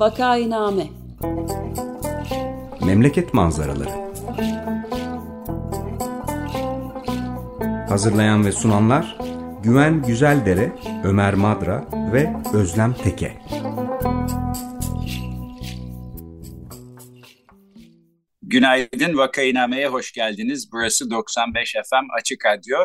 Vakainame 0.00 0.86
Memleket 2.86 3.34
manzaraları 3.34 3.90
Hazırlayan 7.88 8.46
ve 8.46 8.52
sunanlar 8.52 9.18
Güven 9.62 10.02
Güzeldere, 10.02 10.72
Ömer 11.04 11.34
Madra 11.34 11.88
ve 12.12 12.32
Özlem 12.54 12.94
Teke. 12.94 13.38
Günaydın 18.42 19.16
Vakainame'ye 19.16 19.88
hoş 19.88 20.12
geldiniz. 20.12 20.72
Burası 20.72 21.10
95 21.10 21.72
FM 21.72 22.06
Açık 22.18 22.46
Radyo. 22.46 22.78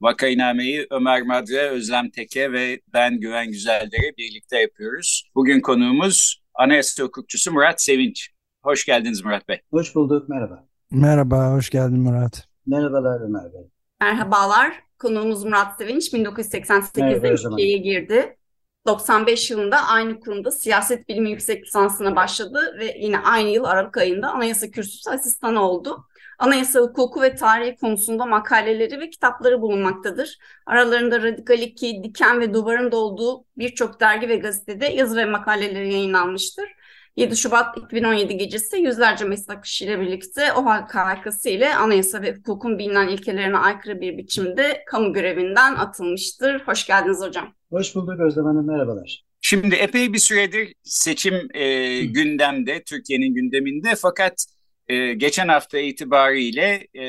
Vakainame'yi 0.00 0.86
Ömer 0.90 1.22
Madre, 1.22 1.60
Özlem 1.68 2.10
Teke 2.10 2.52
ve 2.52 2.80
ben 2.92 3.20
Güven 3.20 3.46
Güzeldere 3.46 4.16
birlikte 4.18 4.60
yapıyoruz. 4.60 5.30
Bugün 5.34 5.60
konuğumuz 5.60 6.41
Anayasa 6.54 7.02
Hukukçusu 7.02 7.52
Murat 7.52 7.82
Sevinç. 7.82 8.30
Hoş 8.62 8.84
geldiniz 8.86 9.24
Murat 9.24 9.48
Bey. 9.48 9.60
Hoş 9.70 9.94
bulduk, 9.94 10.28
merhaba. 10.28 10.64
Merhaba, 10.90 11.52
hoş 11.52 11.70
geldin 11.70 11.98
Murat. 12.00 12.48
Merhabalar 12.66 13.20
Ömer 13.20 13.52
Bey. 13.54 13.70
Merhabalar, 14.00 14.72
konuğumuz 14.98 15.44
Murat 15.44 15.78
Sevinç 15.78 16.12
1988'de 16.12 17.36
Türkiye'ye 17.36 17.78
girdi. 17.78 18.36
95 18.86 19.50
yılında 19.50 19.76
aynı 19.86 20.20
kurumda 20.20 20.50
siyaset 20.50 21.08
bilimi 21.08 21.30
yüksek 21.30 21.66
lisansına 21.66 22.16
başladı 22.16 22.76
ve 22.78 22.96
yine 23.00 23.18
aynı 23.18 23.48
yıl 23.48 23.64
Aralık 23.64 23.96
ayında 23.96 24.30
anayasa 24.30 24.70
kürsüsü 24.70 25.10
asistanı 25.10 25.62
oldu. 25.62 26.06
Anayasa 26.42 26.80
hukuku 26.80 27.22
ve 27.22 27.34
tarihi 27.34 27.76
konusunda 27.76 28.26
makaleleri 28.26 29.00
ve 29.00 29.10
kitapları 29.10 29.60
bulunmaktadır. 29.60 30.38
Aralarında 30.66 31.22
Radikal 31.22 31.58
2, 31.58 32.02
Diken 32.04 32.40
ve 32.40 32.54
Duvar'ın 32.54 32.92
da 32.92 32.96
olduğu 32.96 33.44
birçok 33.58 34.00
dergi 34.00 34.28
ve 34.28 34.36
gazetede 34.36 34.86
yazı 34.86 35.16
ve 35.16 35.24
makaleleri 35.24 35.92
yayınlanmıştır. 35.92 36.64
7 37.16 37.36
Şubat 37.36 37.78
2017 37.78 38.36
gecesi 38.36 38.76
yüzlerce 38.76 39.24
meslektaşıyla 39.24 40.00
birlikte 40.00 40.52
o 40.52 40.64
halk 40.64 40.94
harikası 40.94 41.48
ile 41.48 41.74
anayasa 41.74 42.22
ve 42.22 42.34
hukukun 42.34 42.78
bilinen 42.78 43.08
ilkelerine 43.08 43.56
aykırı 43.56 44.00
bir 44.00 44.18
biçimde 44.18 44.82
kamu 44.86 45.12
görevinden 45.12 45.74
atılmıştır. 45.74 46.60
Hoş 46.60 46.86
geldiniz 46.86 47.20
hocam. 47.20 47.54
Hoş 47.70 47.94
bulduk 47.94 48.20
Özlem 48.20 48.44
Hanım, 48.44 48.66
merhabalar. 48.66 49.24
Şimdi 49.40 49.74
epey 49.74 50.12
bir 50.12 50.18
süredir 50.18 50.74
seçim 50.82 51.34
e, 51.54 52.00
gündemde, 52.04 52.82
Türkiye'nin 52.82 53.34
gündeminde 53.34 53.94
fakat 53.96 54.46
e, 54.88 55.14
geçen 55.14 55.48
hafta 55.48 55.78
itibariyle 55.78 56.88
e, 56.94 57.04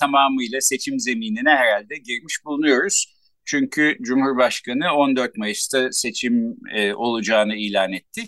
tamamıyla 0.00 0.60
seçim 0.60 1.00
zeminine 1.00 1.50
herhalde 1.50 1.96
girmiş 1.96 2.44
bulunuyoruz. 2.44 3.14
Çünkü 3.44 3.96
Cumhurbaşkanı 4.02 4.92
14 4.94 5.36
Mayıs'ta 5.36 5.92
seçim 5.92 6.56
e, 6.74 6.94
olacağını 6.94 7.56
ilan 7.56 7.92
etti. 7.92 8.22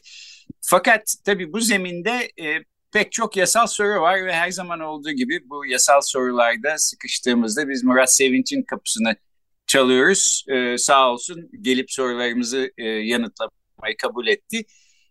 Fakat 0.61 1.15
tabii 1.25 1.53
bu 1.53 1.61
zeminde 1.61 2.33
e, 2.41 2.65
pek 2.93 3.13
çok 3.13 3.37
yasal 3.37 3.67
soru 3.67 4.01
var 4.01 4.27
ve 4.27 4.33
her 4.33 4.51
zaman 4.51 4.81
olduğu 4.81 5.11
gibi 5.11 5.41
bu 5.51 5.67
yasal 5.67 6.01
sorularda 6.01 6.79
sıkıştığımızda 6.79 7.69
biz 7.69 7.85
Murat 7.85 8.13
Sevinç'in 8.13 8.63
kapısını 8.63 9.17
çalıyoruz. 9.67 10.45
E, 10.49 10.79
sağ 10.79 11.13
olsun 11.13 11.51
gelip 11.61 11.91
sorularımızı 11.91 12.71
e, 12.79 12.85
yanıtlamayı 12.85 13.97
kabul 14.03 14.27
etti. 14.27 14.65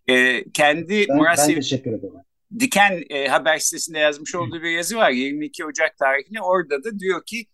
E, 0.08 0.44
kendi 0.52 1.06
ben, 1.08 1.16
Murat 1.16 1.38
ben 1.38 1.44
Sevinç... 1.44 1.70
teşekkür 1.70 1.92
ederim. 1.92 2.25
Diken 2.60 3.04
e, 3.10 3.28
haber 3.28 3.58
sitesinde 3.58 3.98
yazmış 3.98 4.34
olduğu 4.34 4.62
bir 4.62 4.70
yazı 4.70 4.96
var 4.96 5.10
22 5.10 5.64
Ocak 5.64 5.96
tarihli. 5.98 6.40
Orada 6.40 6.84
da 6.84 6.98
diyor 6.98 7.22
ki 7.26 7.46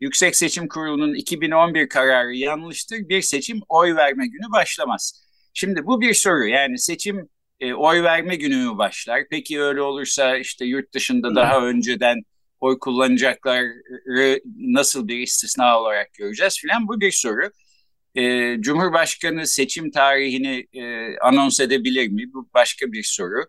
Yüksek 0.00 0.36
Seçim 0.36 0.68
Kurulu'nun 0.68 1.14
2011 1.14 1.88
kararı 1.88 2.34
yanlıştır. 2.34 3.08
Bir 3.08 3.22
seçim 3.22 3.60
oy 3.68 3.94
verme 3.96 4.26
günü 4.26 4.52
başlamaz. 4.52 5.24
Şimdi 5.54 5.86
bu 5.86 6.00
bir 6.00 6.14
soru 6.14 6.46
yani 6.46 6.78
seçim 6.78 7.28
e, 7.60 7.74
oy 7.74 8.02
verme 8.02 8.36
günü 8.36 8.56
mü 8.56 8.78
başlar? 8.78 9.22
Peki 9.30 9.62
öyle 9.62 9.82
olursa 9.82 10.36
işte 10.36 10.64
yurt 10.64 10.94
dışında 10.94 11.34
daha 11.34 11.66
önceden 11.66 12.16
oy 12.60 12.78
kullanacakları 12.78 14.40
nasıl 14.56 15.08
bir 15.08 15.18
istisna 15.18 15.80
olarak 15.80 16.14
göreceğiz 16.14 16.58
filan 16.58 16.88
bu 16.88 17.00
bir 17.00 17.12
soru. 17.12 17.50
E, 18.14 18.56
Cumhurbaşkanı 18.60 19.46
seçim 19.46 19.90
tarihini 19.90 20.66
e, 20.72 21.18
anons 21.18 21.60
edebilir 21.60 22.08
mi? 22.08 22.32
Bu 22.32 22.48
başka 22.54 22.92
bir 22.92 23.02
soru. 23.02 23.44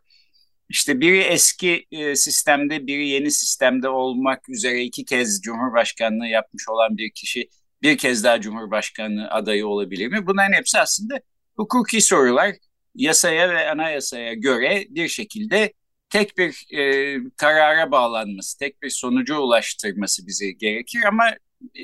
İşte 0.71 1.01
biri 1.01 1.19
eski 1.19 1.85
e, 1.91 2.15
sistemde, 2.15 2.87
biri 2.87 3.07
yeni 3.07 3.31
sistemde 3.31 3.89
olmak 3.89 4.49
üzere 4.49 4.83
iki 4.83 5.05
kez 5.05 5.41
Cumhurbaşkanlığı 5.41 6.27
yapmış 6.27 6.69
olan 6.69 6.97
bir 6.97 7.11
kişi 7.11 7.49
bir 7.81 7.97
kez 7.97 8.23
daha 8.23 8.41
Cumhurbaşkanlığı 8.41 9.27
adayı 9.29 9.67
olabilir 9.67 10.07
mi? 10.07 10.27
Bunların 10.27 10.53
hepsi 10.53 10.79
aslında 10.79 11.21
hukuki 11.55 12.01
sorular. 12.01 12.55
Yasaya 12.95 13.49
ve 13.49 13.69
anayasaya 13.69 14.33
göre 14.33 14.85
bir 14.89 15.07
şekilde 15.07 15.73
tek 16.09 16.37
bir 16.37 16.77
e, 16.77 17.17
karara 17.37 17.91
bağlanması, 17.91 18.59
tek 18.59 18.81
bir 18.81 18.89
sonuca 18.89 19.35
ulaştırması 19.37 20.27
bize 20.27 20.51
gerekir 20.51 21.01
ama 21.07 21.23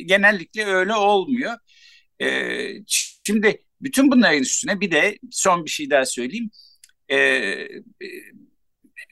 genellikle 0.06 0.66
öyle 0.66 0.96
olmuyor. 0.96 1.54
E, 2.22 2.28
şimdi 3.24 3.64
bütün 3.82 4.12
bunların 4.12 4.40
üstüne 4.40 4.80
bir 4.82 4.92
de 4.92 5.18
son 5.32 5.66
bir 5.66 5.70
şey 5.70 5.90
daha 5.90 6.06
söyleyeyim. 6.06 6.50
E, 7.12 7.18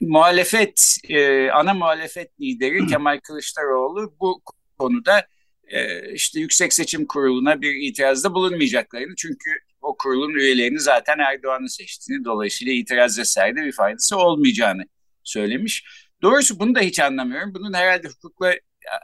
muhalefet, 0.00 0.96
e, 1.08 1.50
ana 1.50 1.74
muhalefet 1.74 2.40
lideri 2.40 2.86
Kemal 2.90 3.20
Kılıçdaroğlu 3.20 4.16
bu 4.20 4.42
konuda 4.78 5.26
e, 5.68 6.12
işte 6.12 6.40
Yüksek 6.40 6.72
Seçim 6.72 7.06
Kurulu'na 7.06 7.60
bir 7.60 7.74
itirazda 7.74 8.34
bulunmayacaklarını 8.34 9.14
çünkü 9.16 9.50
o 9.82 9.96
kurulun 9.96 10.34
üyelerini 10.34 10.80
zaten 10.80 11.18
Erdoğan'ı 11.18 11.68
seçtiğini 11.68 12.24
dolayısıyla 12.24 12.72
itiraz 12.72 13.18
etseydi 13.18 13.56
bir 13.56 13.72
faydası 13.72 14.16
olmayacağını 14.16 14.82
söylemiş. 15.22 15.84
Doğrusu 16.22 16.58
bunu 16.58 16.74
da 16.74 16.80
hiç 16.80 17.00
anlamıyorum. 17.00 17.54
Bunun 17.54 17.72
herhalde 17.72 18.08
hukukla 18.08 18.54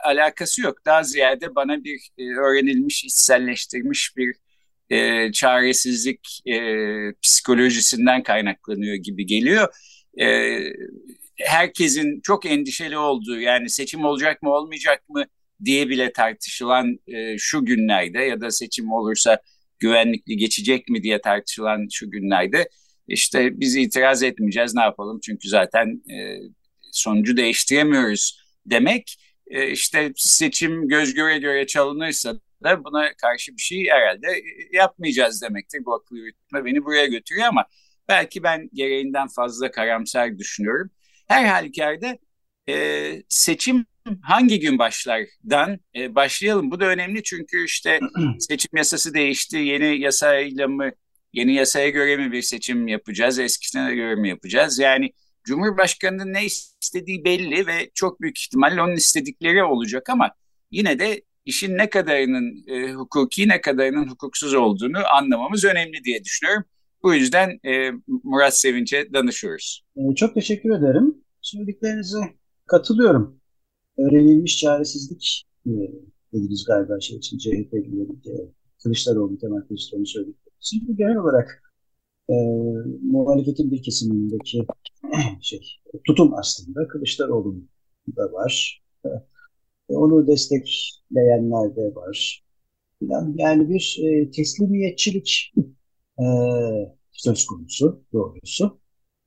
alakası 0.03 0.61
yok. 0.61 0.85
Daha 0.85 1.03
ziyade 1.03 1.55
bana 1.55 1.83
bir 1.83 2.09
e, 2.17 2.23
öğrenilmiş, 2.23 3.03
içselleştirmiş 3.03 4.17
bir 4.17 4.35
e, 4.89 5.31
çaresizlik 5.31 6.41
e, 6.45 6.57
psikolojisinden 7.21 8.23
kaynaklanıyor 8.23 8.95
gibi 8.95 9.25
geliyor 9.25 9.67
e, 10.21 10.59
herkesin 11.37 12.21
çok 12.21 12.45
endişeli 12.45 12.97
olduğu 12.97 13.39
yani 13.39 13.69
seçim 13.69 14.05
olacak 14.05 14.41
mı 14.41 14.53
olmayacak 14.53 15.09
mı 15.09 15.25
diye 15.65 15.89
bile 15.89 16.13
tartışılan 16.13 16.99
e, 17.07 17.37
şu 17.37 17.65
günlerde 17.65 18.19
ya 18.19 18.41
da 18.41 18.51
seçim 18.51 18.91
olursa 18.91 19.41
güvenlikli 19.79 20.37
geçecek 20.37 20.89
mi 20.89 21.03
diye 21.03 21.21
tartışılan 21.21 21.87
şu 21.91 22.11
günlerde 22.11 22.69
işte 23.07 23.59
biz 23.59 23.75
itiraz 23.75 24.23
etmeyeceğiz 24.23 24.75
ne 24.75 24.81
yapalım 24.81 25.19
çünkü 25.23 25.49
zaten 25.49 26.01
e, 26.11 26.37
sonucu 26.91 27.37
değiştiremiyoruz 27.37 28.39
demek 28.65 29.17
e, 29.47 29.71
işte 29.71 30.11
seçim 30.15 30.87
göz 30.87 31.13
göre 31.13 31.37
göre 31.37 31.67
çalınırsa 31.67 32.33
da 32.63 32.83
buna 32.83 33.13
karşı 33.13 33.51
bir 33.57 33.61
şey 33.61 33.87
herhalde 33.89 34.27
yapmayacağız 34.73 35.41
demektir. 35.41 35.85
Bu 35.85 35.93
akıl 35.93 36.15
yürütme 36.15 36.65
beni 36.65 36.85
buraya 36.85 37.05
götürüyor 37.05 37.47
ama 37.47 37.65
Belki 38.07 38.43
ben 38.43 38.69
gereğinden 38.73 39.27
fazla 39.27 39.71
karamsar 39.71 40.37
düşünüyorum. 40.37 40.91
Her 41.27 41.45
halükarda 41.45 42.17
e, 42.69 43.23
seçim 43.29 43.85
hangi 44.21 44.59
gün 44.59 44.79
başlardan 44.79 45.79
e, 45.95 46.15
başlayalım. 46.15 46.71
Bu 46.71 46.79
da 46.79 46.85
önemli 46.85 47.23
çünkü 47.23 47.65
işte 47.65 47.99
seçim 48.39 48.77
yasası 48.77 49.13
değişti. 49.13 49.57
Yeni 49.57 49.99
yasayla 49.99 50.67
mı, 50.67 50.91
yeni 51.33 51.53
yasaya 51.53 51.89
göre 51.89 52.17
mi 52.17 52.31
bir 52.31 52.41
seçim 52.41 52.87
yapacağız, 52.87 53.39
eskisine 53.39 53.95
göre 53.95 54.15
mi 54.15 54.29
yapacağız? 54.29 54.79
Yani 54.79 55.13
Cumhurbaşkanı'nın 55.43 56.33
ne 56.33 56.45
istediği 56.45 57.25
belli 57.25 57.67
ve 57.67 57.89
çok 57.93 58.21
büyük 58.21 58.39
ihtimalle 58.39 58.81
onun 58.81 58.95
istedikleri 58.95 59.63
olacak 59.63 60.09
ama 60.09 60.31
yine 60.71 60.99
de 60.99 61.21
işin 61.45 61.77
ne 61.77 61.89
kadarının 61.89 62.63
e, 62.67 62.93
hukuki 62.93 63.47
ne 63.47 63.61
kadarının 63.61 64.07
hukuksuz 64.07 64.53
olduğunu 64.53 64.97
anlamamız 65.13 65.65
önemli 65.65 66.03
diye 66.03 66.23
düşünüyorum. 66.23 66.63
Bu 67.03 67.13
yüzden 67.13 67.59
e, 67.65 67.91
Murat 68.23 68.57
Sevinç'e 68.57 69.13
danışıyoruz. 69.13 69.83
E, 69.97 70.15
çok 70.15 70.33
teşekkür 70.33 70.69
ederim. 70.69 71.17
Söylediklerinize 71.41 72.17
katılıyorum. 72.65 73.39
Öğrenilmiş 73.97 74.57
çaresizlik 74.57 75.45
e, 75.65 75.71
dediniz 76.33 76.65
galiba 76.67 76.99
şey 76.99 77.17
için 77.17 77.37
CHP'lilerin 77.37 78.21
e, 78.27 78.33
Kılıçdaroğlu, 78.83 79.37
Kemal 79.37 79.61
Kılıçdaroğlu 79.61 80.05
söyledikleri. 80.05 80.53
Şimdi 80.59 80.95
genel 80.95 81.17
olarak 81.17 81.63
e, 82.29 82.33
muhalefetin 83.01 83.71
bir 83.71 83.83
kesimindeki 83.83 84.65
şey 85.41 85.61
tutum 86.07 86.33
aslında 86.33 86.87
Kılıçdaroğlu'nda 86.87 88.31
var. 88.33 88.83
E, 89.05 89.09
onu 89.89 90.27
destekleyenler 90.27 91.75
de 91.75 91.95
var. 91.95 92.43
Yani 93.35 93.69
bir 93.69 93.99
e, 94.03 94.31
teslimiyetçilik 94.31 95.53
e, 96.19 96.25
söz 97.11 97.45
konusu 97.45 98.03
doğrusu. 98.13 98.79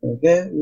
E, 0.02 0.06
ve 0.22 0.30
e, 0.30 0.60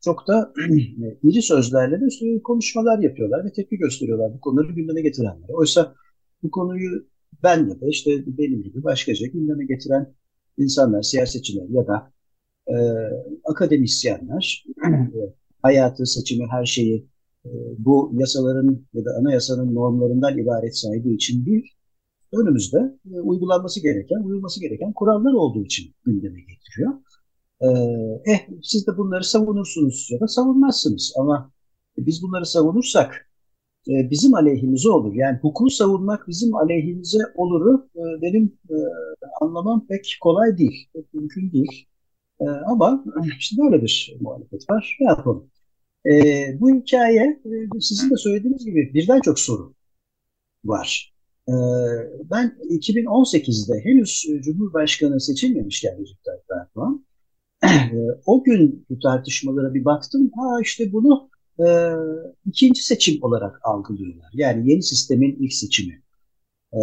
çok 0.00 0.28
da 0.28 0.52
iri 1.22 1.42
sözlerle 1.42 2.00
de 2.00 2.42
konuşmalar 2.42 2.98
yapıyorlar 2.98 3.44
ve 3.44 3.52
tepki 3.52 3.76
gösteriyorlar 3.76 4.34
bu 4.34 4.40
konuları 4.40 4.72
gündeme 4.72 5.00
getirenlere. 5.02 5.52
Oysa 5.52 5.94
bu 6.42 6.50
konuyu 6.50 7.06
ben 7.42 7.68
ya 7.68 7.88
işte 7.88 8.10
benim 8.26 8.62
gibi 8.62 8.84
başkaca 8.84 9.26
gündeme 9.26 9.64
getiren 9.64 10.14
insanlar, 10.58 11.02
siyasetçiler 11.02 11.66
ya 11.68 11.86
da 11.86 12.12
e, 12.68 12.74
akademisyenler 13.44 14.64
hayatı, 15.62 16.06
seçimi, 16.06 16.46
her 16.50 16.66
şeyi 16.66 17.06
e, 17.46 17.50
bu 17.78 18.12
yasaların 18.14 18.86
ya 18.94 19.04
da 19.04 19.10
anayasanın 19.20 19.74
normlarından 19.74 20.38
ibaret 20.38 20.76
saydığı 20.76 21.10
için 21.10 21.46
değil, 21.46 21.64
önümüzde 22.32 22.98
e, 23.14 23.20
uygulanması 23.20 23.82
gereken, 23.82 24.22
uyulması 24.24 24.60
gereken 24.60 24.92
kurallar 24.92 25.32
olduğu 25.32 25.64
için 25.64 25.94
gündeme 26.04 26.40
getiriyor. 26.40 26.92
E, 27.60 27.68
eh 28.32 28.48
siz 28.62 28.86
de 28.86 28.98
bunları 28.98 29.24
savunursunuz 29.24 30.08
ya 30.10 30.20
da 30.20 30.28
savunmazsınız 30.28 31.14
ama 31.18 31.52
biz 31.98 32.22
bunları 32.22 32.46
savunursak 32.46 33.30
e, 33.88 34.10
bizim 34.10 34.34
aleyhimize 34.34 34.90
olur. 34.90 35.14
Yani 35.14 35.38
hukuku 35.38 35.70
savunmak 35.70 36.28
bizim 36.28 36.54
aleyhimize 36.54 37.18
oluru 37.34 37.88
e, 37.96 38.22
benim 38.22 38.58
anlamam 39.40 39.86
pek 39.86 40.16
kolay 40.20 40.58
değil, 40.58 40.88
pek 40.94 41.14
mümkün 41.14 41.52
değil. 41.52 41.86
Ama 42.66 43.04
işte 43.38 43.62
böyle 43.62 43.82
bir 43.82 44.16
muhalefet 44.20 44.70
var. 44.70 44.96
Ne 45.00 45.06
yapalım? 45.06 45.50
Bu 46.60 46.70
hikaye 46.70 47.42
sizin 47.80 48.10
de 48.10 48.16
söylediğiniz 48.16 48.64
gibi 48.64 48.94
birden 48.94 49.20
çok 49.20 49.38
soru 49.38 49.74
var. 50.64 51.11
E, 51.48 51.52
ben 52.30 52.58
2018'de 52.70 53.80
henüz 53.84 54.26
Cumhurbaşkanı 54.44 55.20
seçilmemişken 55.20 55.98
Recep 56.00 56.24
Tayyip 56.24 56.44
Erdoğan 56.60 57.04
e, 57.64 57.98
o 58.26 58.44
gün 58.44 58.86
bu 58.90 58.98
tartışmalara 58.98 59.74
bir 59.74 59.84
baktım. 59.84 60.30
Ha 60.36 60.58
işte 60.62 60.92
bunu 60.92 61.30
e, 61.58 61.66
ikinci 62.46 62.84
seçim 62.84 63.22
olarak 63.22 63.60
algılıyorlar. 63.64 64.30
Yani 64.34 64.70
yeni 64.70 64.82
sistemin 64.82 65.36
ilk 65.40 65.52
seçimi. 65.52 66.02
E, 66.72 66.80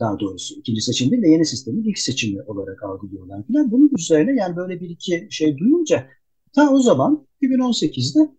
daha 0.00 0.20
doğrusu 0.20 0.54
ikinci 0.54 0.80
seçim 0.80 1.10
değil 1.10 1.22
de 1.22 1.28
yeni 1.28 1.46
sistemin 1.46 1.84
ilk 1.84 1.98
seçimi 1.98 2.42
olarak 2.42 2.82
algılıyorlar 2.82 3.46
falan. 3.46 3.70
Bunun 3.70 3.90
üzerine 3.98 4.40
yani 4.40 4.56
böyle 4.56 4.80
bir 4.80 4.90
iki 4.90 5.28
şey 5.30 5.58
duyunca 5.58 6.08
ta 6.54 6.72
o 6.72 6.80
zaman 6.80 7.26
2018'de 7.42 8.30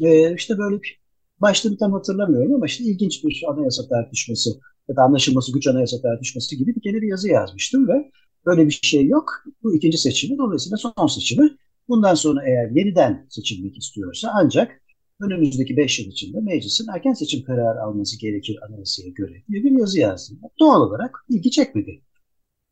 e, 0.00 0.34
işte 0.34 0.58
böyle 0.58 0.82
bir 0.82 0.97
başlığını 1.40 1.78
tam 1.78 1.92
hatırlamıyorum 1.92 2.54
ama 2.54 2.66
işte 2.66 2.84
ilginç 2.84 3.24
bir 3.24 3.44
anayasa 3.48 3.88
tartışması 3.88 4.50
ya 4.88 4.96
da 4.96 5.02
anlaşılması 5.02 5.52
güç 5.52 5.66
anayasa 5.66 6.00
tartışması 6.00 6.56
gibi 6.56 6.76
bir 6.76 6.80
kere 6.80 7.02
bir 7.02 7.08
yazı 7.08 7.28
yazmıştım 7.28 7.88
ve 7.88 8.10
böyle 8.46 8.66
bir 8.66 8.78
şey 8.82 9.06
yok. 9.06 9.44
Bu 9.62 9.74
ikinci 9.74 9.98
seçimi 9.98 10.38
dolayısıyla 10.38 10.76
son 10.76 11.06
seçimi. 11.06 11.56
Bundan 11.88 12.14
sonra 12.14 12.40
eğer 12.48 12.70
yeniden 12.70 13.26
seçilmek 13.30 13.78
istiyorsa 13.78 14.30
ancak 14.34 14.82
önümüzdeki 15.20 15.76
beş 15.76 15.98
yıl 15.98 16.06
içinde 16.06 16.40
meclisin 16.40 16.86
erken 16.94 17.12
seçim 17.12 17.44
kararı 17.44 17.82
alması 17.82 18.20
gerekir 18.20 18.58
anayasaya 18.68 19.08
göre 19.08 19.42
diye 19.48 19.64
bir 19.64 19.70
yazı 19.70 20.00
yazdım. 20.00 20.40
Doğal 20.60 20.80
olarak 20.80 21.24
ilgi 21.28 21.50
çekmedi 21.50 22.02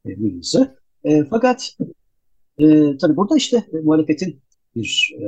e, 0.07 0.21
bu 0.21 0.27
yazı. 0.29 0.79
E, 1.05 1.25
fakat 1.25 1.77
e, 2.59 2.97
tabii 2.97 3.17
burada 3.17 3.37
işte 3.37 3.57
e, 3.73 3.77
muhalefetin 3.77 4.43
bir 4.77 5.17
e, 5.21 5.25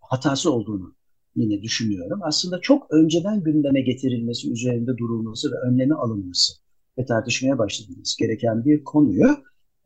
hatası 0.00 0.52
olduğunu 0.52 0.94
yine 1.36 1.62
düşünüyorum. 1.62 2.20
Aslında 2.22 2.60
çok 2.60 2.90
önceden 2.90 3.42
gündeme 3.42 3.80
getirilmesi, 3.80 4.52
üzerinde 4.52 4.96
durulması 4.96 5.52
ve 5.52 5.56
önlemi 5.56 5.94
alınması 5.94 6.52
ve 6.98 7.04
tartışmaya 7.04 7.58
başlanması 7.58 8.18
gereken 8.18 8.64
bir 8.64 8.84
konuyu 8.84 9.26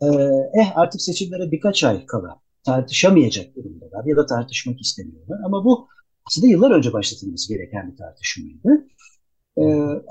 e, 0.03 0.07
eh 0.61 0.79
artık 0.79 1.03
seçimlere 1.03 1.53
birkaç 1.53 1.85
ay 1.85 2.07
kala 2.07 2.41
tartışamayacak 2.67 3.57
durumdalar 3.57 4.05
ya 4.05 4.17
da 4.17 4.27
tartışmak 4.27 4.81
istemiyorlar. 4.81 5.39
Ama 5.45 5.65
bu 5.65 5.89
aslında 6.27 6.47
yıllar 6.47 6.71
önce 6.71 6.93
başlatılması 6.93 7.55
gereken 7.55 7.93
bir 7.93 7.97
tartışmaydı. 7.97 8.87
Ee, 9.59 9.63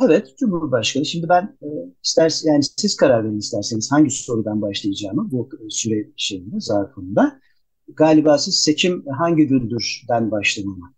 evet, 0.06 0.38
Cumhurbaşkanı. 0.38 1.06
Şimdi 1.06 1.30
ben 1.30 1.58
e, 1.62 1.68
ister, 2.04 2.42
yani 2.44 2.64
siz 2.78 2.96
karar 2.96 3.24
verin 3.24 3.40
isterseniz 3.40 3.92
hangi 3.92 4.10
sorudan 4.10 4.62
başlayacağımı 4.62 5.32
bu 5.32 5.50
süre 5.70 6.08
şeyinde, 6.18 6.56
zarfında. 6.60 7.40
Galiba 7.88 8.38
siz 8.38 8.56
seçim 8.56 9.06
hangi 9.18 9.48
gündürden 9.48 10.32
başlamamı 10.32 10.94
e, 10.94 10.95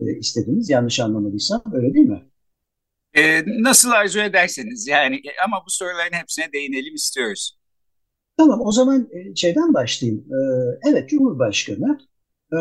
istediniz. 0.00 0.70
Yanlış 0.70 1.00
anlamadıysam 1.00 1.62
öyle 1.72 1.94
değil 1.94 2.08
mi? 2.08 2.22
Ee, 3.14 3.44
nasıl 3.46 3.90
arzu 3.90 4.20
ederseniz 4.20 4.86
yani 4.88 5.16
e, 5.16 5.30
ama 5.44 5.56
bu 5.66 5.70
soruların 5.70 6.12
hepsine 6.12 6.52
değinelim 6.52 6.94
istiyoruz. 6.94 7.58
Tamam 8.36 8.60
o 8.64 8.72
zaman 8.72 9.08
e, 9.12 9.34
şeyden 9.34 9.74
başlayayım. 9.74 10.24
Evet 10.90 11.08
Cumhurbaşkanı 11.08 11.98
e, 12.52 12.58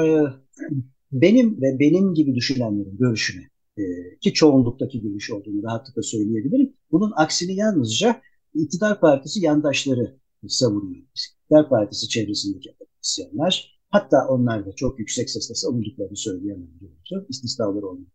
benim 1.12 1.62
ve 1.62 1.80
benim 1.80 2.14
gibi 2.14 2.36
düşünenlerin 2.36 2.98
görüşüne 2.98 3.50
e, 3.78 3.84
ki 4.22 4.34
çoğunluktaki 4.34 5.02
görüş 5.02 5.32
olduğunu 5.32 5.64
rahatlıkla 5.64 6.02
söyleyebilirim. 6.02 6.74
Bunun 6.92 7.14
aksini 7.16 7.56
yalnızca 7.56 8.22
iktidar 8.54 9.00
partisi 9.00 9.46
yandaşları 9.46 10.18
savunuyor. 10.48 11.04
İktidar 11.16 11.70
partisi 11.70 12.10
çevresindeki 12.10 12.72
akademisyenler 12.72 13.77
hatta 13.90 14.28
onlar 14.30 14.66
da 14.66 14.72
çok 14.72 15.00
yüksek 15.00 15.30
sesle 15.30 15.56
savunduklarını 15.56 16.18
söyleyemem 16.18 16.68
diyorlar. 16.80 17.26
İstisnalar 17.30 17.84
olmuyor. 17.84 18.12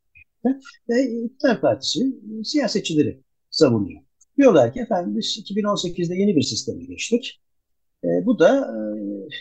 Ve 0.88 1.24
iktidar 1.24 1.60
partisi 1.60 2.00
siyasetçileri 2.44 3.22
savunuyor. 3.50 4.00
Diyorlar 4.38 4.72
ki 4.72 4.80
efendim 4.80 5.16
biz 5.16 5.38
2018'de 5.38 6.14
yeni 6.14 6.36
bir 6.36 6.42
sisteme 6.42 6.84
geçtik. 6.84 7.42
E, 8.04 8.08
bu 8.26 8.38
da 8.38 8.74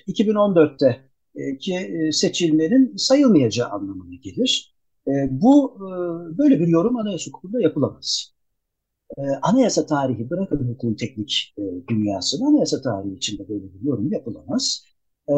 e, 0.08 0.12
2014'te 0.12 1.02
e, 1.36 1.58
ki 1.58 1.76
e, 1.76 2.12
seçimlerin 2.12 2.96
sayılmayacağı 2.98 3.70
anlamına 3.70 4.16
gelir. 4.16 4.76
E, 5.08 5.12
bu 5.32 5.76
e, 5.78 5.88
böyle 6.38 6.60
bir 6.60 6.68
yorum 6.68 6.98
anayasa 6.98 7.28
hukukunda 7.28 7.62
yapılamaz. 7.62 8.34
E, 9.18 9.22
anayasa 9.42 9.86
tarihi 9.86 10.30
bırakın 10.30 10.58
hukukun 10.58 10.96
teknik 10.96 11.54
e, 11.58 11.62
dünyasını 11.90 12.48
anayasa 12.48 12.82
tarihi 12.82 13.16
içinde 13.16 13.50
böyle 13.50 13.64
bir 13.74 13.82
yorum 13.82 14.12
yapılamaz. 14.12 14.84
E, 15.30 15.36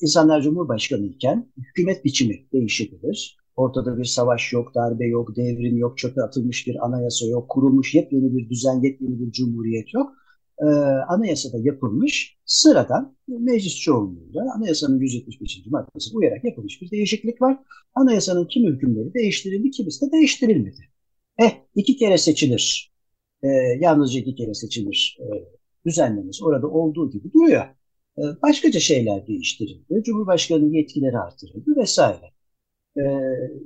insanlar 0.00 0.42
Cumhurbaşkanı 0.42 1.06
iken 1.06 1.52
hükümet 1.56 2.04
biçimi 2.04 2.46
değişebilir. 2.52 3.36
Ortada 3.56 3.98
bir 3.98 4.04
savaş 4.04 4.52
yok, 4.52 4.74
darbe 4.74 5.06
yok, 5.06 5.36
devrim 5.36 5.76
yok, 5.76 5.98
çöpe 5.98 6.22
atılmış 6.22 6.66
bir 6.66 6.86
anayasa 6.86 7.26
yok, 7.26 7.48
kurulmuş 7.48 7.94
yepyeni 7.94 8.36
bir 8.36 8.50
düzen, 8.50 8.82
yepyeni 8.82 9.20
bir 9.20 9.32
cumhuriyet 9.32 9.94
yok 9.94 10.12
e, 10.62 10.64
anayasada 11.08 11.56
yapılmış 11.58 12.36
sıradan 12.44 13.16
meclis 13.28 13.76
çoğunluğuyla 13.80 14.54
anayasanın 14.56 15.00
175. 15.00 15.66
maddesi 15.66 16.16
uyarak 16.16 16.44
yapılmış 16.44 16.82
bir 16.82 16.90
değişiklik 16.90 17.42
var. 17.42 17.58
Anayasanın 17.94 18.44
kim 18.44 18.66
hükümleri 18.66 19.14
değiştirildi, 19.14 19.70
kimisi 19.70 20.06
de 20.06 20.12
değiştirilmedi. 20.12 20.80
Eh 21.38 21.50
iki 21.74 21.96
kere 21.96 22.18
seçilir. 22.18 22.92
E, 23.42 23.48
yalnızca 23.80 24.20
iki 24.20 24.34
kere 24.34 24.54
seçilir 24.54 25.18
e, 25.20 25.26
düzenlemesi 25.86 26.44
orada 26.44 26.68
olduğu 26.68 27.10
gibi 27.10 27.32
duruyor. 27.32 27.64
E, 28.18 28.22
başkaca 28.42 28.80
şeyler 28.80 29.26
değiştirildi. 29.26 30.02
Cumhurbaşkanının 30.04 30.72
yetkileri 30.72 31.18
artırıldı 31.18 31.76
vesaire. 31.76 32.32
E, 32.98 33.02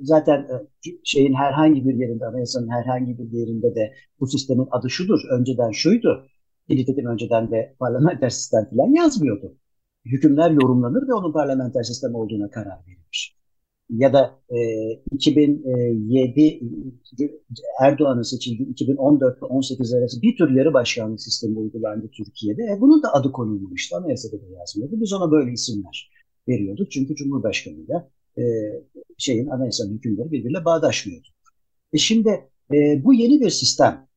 zaten 0.01 0.39
e, 0.39 0.55
şeyin 1.03 1.33
herhangi 1.33 1.85
bir 1.85 1.93
yerinde, 1.93 2.25
anayasanın 2.25 2.69
herhangi 2.69 3.17
bir 3.17 3.31
yerinde 3.39 3.75
de 3.75 3.93
bu 4.19 4.27
sistemin 4.27 4.67
adı 4.71 4.89
şudur. 4.89 5.19
Önceden 5.39 5.71
şuydu 5.71 6.27
Nitekim 6.69 7.05
önceden 7.05 7.51
de 7.51 7.75
parlamenter 7.79 8.29
sistem 8.29 8.69
falan 8.69 8.95
yazmıyordu. 8.95 9.57
Hükümler 10.05 10.51
yorumlanır 10.51 11.07
ve 11.07 11.13
onun 11.13 11.33
parlamenter 11.33 11.83
sistem 11.83 12.15
olduğuna 12.15 12.49
karar 12.49 12.79
verilmiş. 12.87 13.40
Ya 13.91 14.13
da 14.13 14.39
e, 14.49 14.57
2007 15.11 16.61
Erdoğan'ın 17.81 18.21
seçildiği 18.21 18.69
2014 18.69 19.41
ve 19.41 19.45
18 19.45 19.93
arası 19.93 20.21
bir 20.21 20.37
tür 20.37 20.49
yarı 20.49 20.73
başkanlık 20.73 21.21
sistemi 21.21 21.59
uygulandı 21.59 22.09
Türkiye'de. 22.17 22.63
E, 22.63 22.81
bunun 22.81 23.03
da 23.03 23.13
adı 23.13 23.31
konulmamıştı. 23.31 23.97
Anayasada 23.97 24.41
da 24.41 24.45
yazmıyordu. 24.59 24.95
Biz 25.01 25.13
ona 25.13 25.31
böyle 25.31 25.51
isimler 25.51 26.11
veriyorduk. 26.47 26.91
Çünkü 26.91 27.15
Cumhurbaşkanı'yla 27.15 28.09
e, 28.37 28.43
şeyin 29.17 29.47
anayasanın 29.47 29.93
hükümleri 29.93 30.31
birbiriyle 30.31 30.65
bağdaşmıyordu. 30.65 31.27
E 31.93 31.97
şimdi 31.97 32.49
e, 32.73 33.03
bu 33.03 33.13
yeni 33.13 33.41
bir 33.41 33.49
sistem 33.49 34.07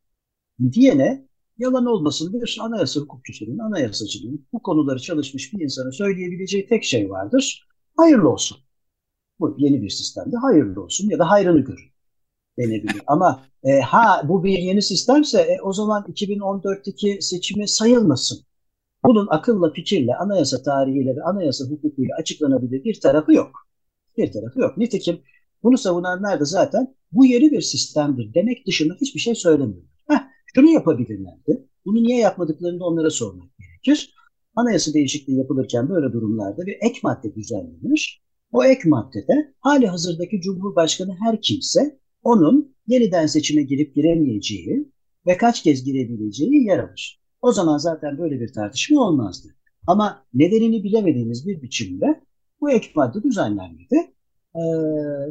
diyene 0.72 1.28
yalan 1.58 1.86
olmasın 1.86 2.32
bir 2.32 2.58
anayasa 2.60 3.00
hukukçusunun, 3.00 3.58
anayasacının 3.58 4.46
bu 4.52 4.62
konuları 4.62 4.98
çalışmış 4.98 5.52
bir 5.52 5.60
insanın 5.64 5.90
söyleyebileceği 5.90 6.66
tek 6.66 6.84
şey 6.84 7.10
vardır. 7.10 7.68
Hayırlı 7.96 8.28
olsun. 8.28 8.63
Bu 9.40 9.54
yeni 9.58 9.82
bir 9.82 9.90
sistemde 9.90 10.36
hayırlı 10.36 10.82
olsun 10.82 11.10
ya 11.10 11.18
da 11.18 11.30
hayrını 11.30 11.60
görün 11.60 11.90
denebilir. 12.58 13.02
Ama 13.06 13.46
e, 13.64 13.80
ha 13.80 14.22
bu 14.28 14.44
bir 14.44 14.58
yeni 14.58 14.82
sistemse 14.82 15.40
e, 15.40 15.60
o 15.62 15.72
zaman 15.72 16.04
2014'teki 16.08 17.18
seçimi 17.20 17.68
sayılmasın. 17.68 18.38
Bunun 19.04 19.26
akılla, 19.30 19.72
fikirle, 19.72 20.14
anayasa 20.14 20.62
tarihiyle 20.62 21.16
ve 21.16 21.22
anayasa 21.22 21.64
hukukuyla 21.64 22.16
açıklanabilir 22.18 22.84
bir 22.84 23.00
tarafı 23.00 23.32
yok. 23.32 23.50
Bir 24.16 24.32
tarafı 24.32 24.60
yok. 24.60 24.76
Nitekim 24.76 25.20
bunu 25.62 25.78
savunanlar 25.78 26.40
da 26.40 26.44
zaten 26.44 26.94
bu 27.12 27.26
yeni 27.26 27.50
bir 27.52 27.60
sistemdir 27.60 28.34
demek 28.34 28.66
dışında 28.66 28.94
hiçbir 29.00 29.20
şey 29.20 29.34
söylemiyor. 29.34 29.82
Şunu 30.54 30.70
yapabilirlerdi. 30.70 31.68
Bunu 31.84 32.02
niye 32.02 32.18
yapmadıklarını 32.18 32.80
da 32.80 32.84
onlara 32.84 33.10
sormak 33.10 33.48
gerekir. 33.58 34.14
Anayasa 34.56 34.94
değişikliği 34.94 35.38
yapılırken 35.38 35.88
böyle 35.88 36.12
durumlarda 36.12 36.66
bir 36.66 36.76
ek 36.80 37.00
madde 37.02 37.34
düzenlenir. 37.34 38.23
O 38.54 38.64
ek 38.64 38.88
maddede 38.88 39.52
hali 39.60 39.86
hazırdaki 39.86 40.40
Cumhurbaşkanı 40.40 41.16
her 41.20 41.40
kimse 41.40 41.98
onun 42.22 42.74
yeniden 42.86 43.26
seçime 43.26 43.62
girip 43.62 43.94
giremeyeceği 43.94 44.92
ve 45.26 45.36
kaç 45.36 45.62
kez 45.62 45.84
girebileceği 45.84 46.64
yer 46.64 46.78
alır. 46.78 47.20
O 47.42 47.52
zaman 47.52 47.78
zaten 47.78 48.18
böyle 48.18 48.40
bir 48.40 48.52
tartışma 48.52 49.00
olmazdı. 49.00 49.48
Ama 49.86 50.26
nedenini 50.34 50.84
bilemediğimiz 50.84 51.46
bir 51.46 51.62
biçimde 51.62 52.20
bu 52.60 52.70
ek 52.70 52.90
madde 52.94 53.22
düzenlenmedi. 53.22 53.96
Ee, 54.54 54.60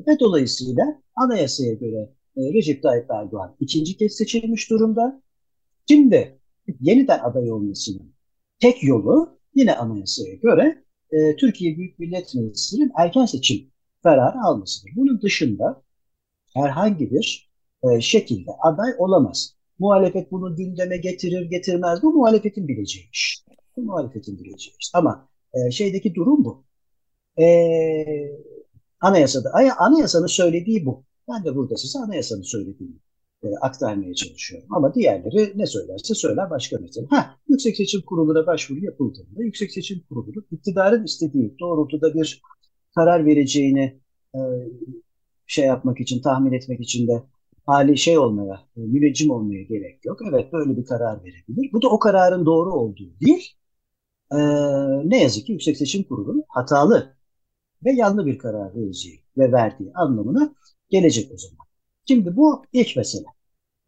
ve 0.07 0.19
dolayısıyla 0.19 1.01
anayasaya 1.15 1.73
göre 1.73 2.09
e, 2.37 2.53
Recep 2.53 2.83
Tayyip 2.83 3.11
Erdoğan 3.11 3.55
ikinci 3.59 3.97
kez 3.97 4.13
seçilmiş 4.13 4.69
durumda. 4.69 5.21
Şimdi 5.89 6.39
yeniden 6.79 7.19
aday 7.19 7.51
olmasının 7.51 8.13
tek 8.59 8.83
yolu 8.83 9.39
yine 9.55 9.75
anayasaya 9.75 10.35
göre 10.35 10.82
e, 11.13 11.35
Türkiye 11.35 11.77
Büyük 11.77 11.99
Millet 11.99 12.35
Meclisi'nin 12.35 12.91
erken 12.97 13.25
seçim 13.25 13.71
kararı 14.03 14.37
almasıdır. 14.45 14.91
Bunun 14.95 15.21
dışında 15.21 15.83
herhangi 16.53 17.11
bir 17.11 17.51
e, 17.83 18.01
şekilde 18.01 18.51
aday 18.63 18.91
olamaz. 18.97 19.55
Muhalefet 19.79 20.31
bunu 20.31 20.55
gündeme 20.55 20.97
getirir 20.97 21.49
getirmez. 21.49 22.03
Bu 22.03 22.13
muhalefetin 22.13 22.67
bileceği 22.67 23.09
iş. 23.13 23.43
Bu 23.77 23.81
muhalefetin 23.81 24.37
bileceği 24.37 24.75
iş. 24.79 24.91
Ama 24.93 25.29
e, 25.53 25.71
şeydeki 25.71 26.15
durum 26.15 26.45
bu. 26.45 26.65
E, 27.41 27.45
anayasada, 29.01 29.51
anayasanın 29.77 30.27
söylediği 30.27 30.85
bu. 30.85 31.03
Ben 31.29 31.45
de 31.45 31.55
burada 31.55 31.77
size 31.77 31.99
anayasanın 31.99 32.41
söylediğini 32.41 32.95
e, 33.43 33.47
aktarmaya 33.61 34.13
çalışıyorum. 34.13 34.67
Ama 34.71 34.93
diğerleri 34.93 35.53
ne 35.55 35.65
söylerse 35.65 36.15
söyler 36.15 36.49
başka 36.49 36.77
mesele. 36.77 37.05
Ha, 37.09 37.35
Yüksek 37.47 37.77
Seçim 37.77 38.01
Kurulu'na 38.01 38.47
başvuru 38.47 38.85
yapıldığında 38.85 39.43
Yüksek 39.43 39.71
Seçim 39.71 39.99
Kurulu 40.09 40.45
iktidarın 40.51 41.03
istediği 41.03 41.55
doğrultuda 41.59 42.13
bir 42.13 42.41
karar 42.95 43.25
vereceğini 43.25 44.01
e, 44.35 44.39
şey 45.47 45.65
yapmak 45.65 45.99
için, 45.99 46.21
tahmin 46.21 46.53
etmek 46.53 46.81
için 46.81 47.07
de 47.07 47.23
hali 47.65 47.97
şey 47.97 48.17
olmaya, 48.17 48.53
e, 48.77 48.79
müneccim 48.79 49.31
olmaya 49.31 49.63
gerek 49.63 50.05
yok. 50.05 50.19
Evet 50.29 50.53
böyle 50.53 50.77
bir 50.77 50.85
karar 50.85 51.23
verebilir. 51.23 51.69
Bu 51.73 51.81
da 51.81 51.89
o 51.89 51.99
kararın 51.99 52.45
doğru 52.45 52.73
olduğu 52.73 53.19
değil. 53.21 53.51
E, 54.31 54.37
ne 55.09 55.23
yazık 55.23 55.45
ki 55.45 55.51
Yüksek 55.51 55.77
Seçim 55.77 56.03
Kurulu'nun 56.03 56.43
hatalı 56.47 57.15
ve 57.85 57.91
yanlı 57.91 58.25
bir 58.25 58.37
karar 58.37 58.75
vereceği 58.75 59.19
ve 59.37 59.51
verdiği 59.51 59.91
anlamına 59.93 60.55
gelecek 60.89 61.31
o 61.33 61.37
zaman. 61.37 61.67
Şimdi 62.07 62.35
bu 62.35 62.65
ilk 62.73 62.95
mesele. 62.97 63.25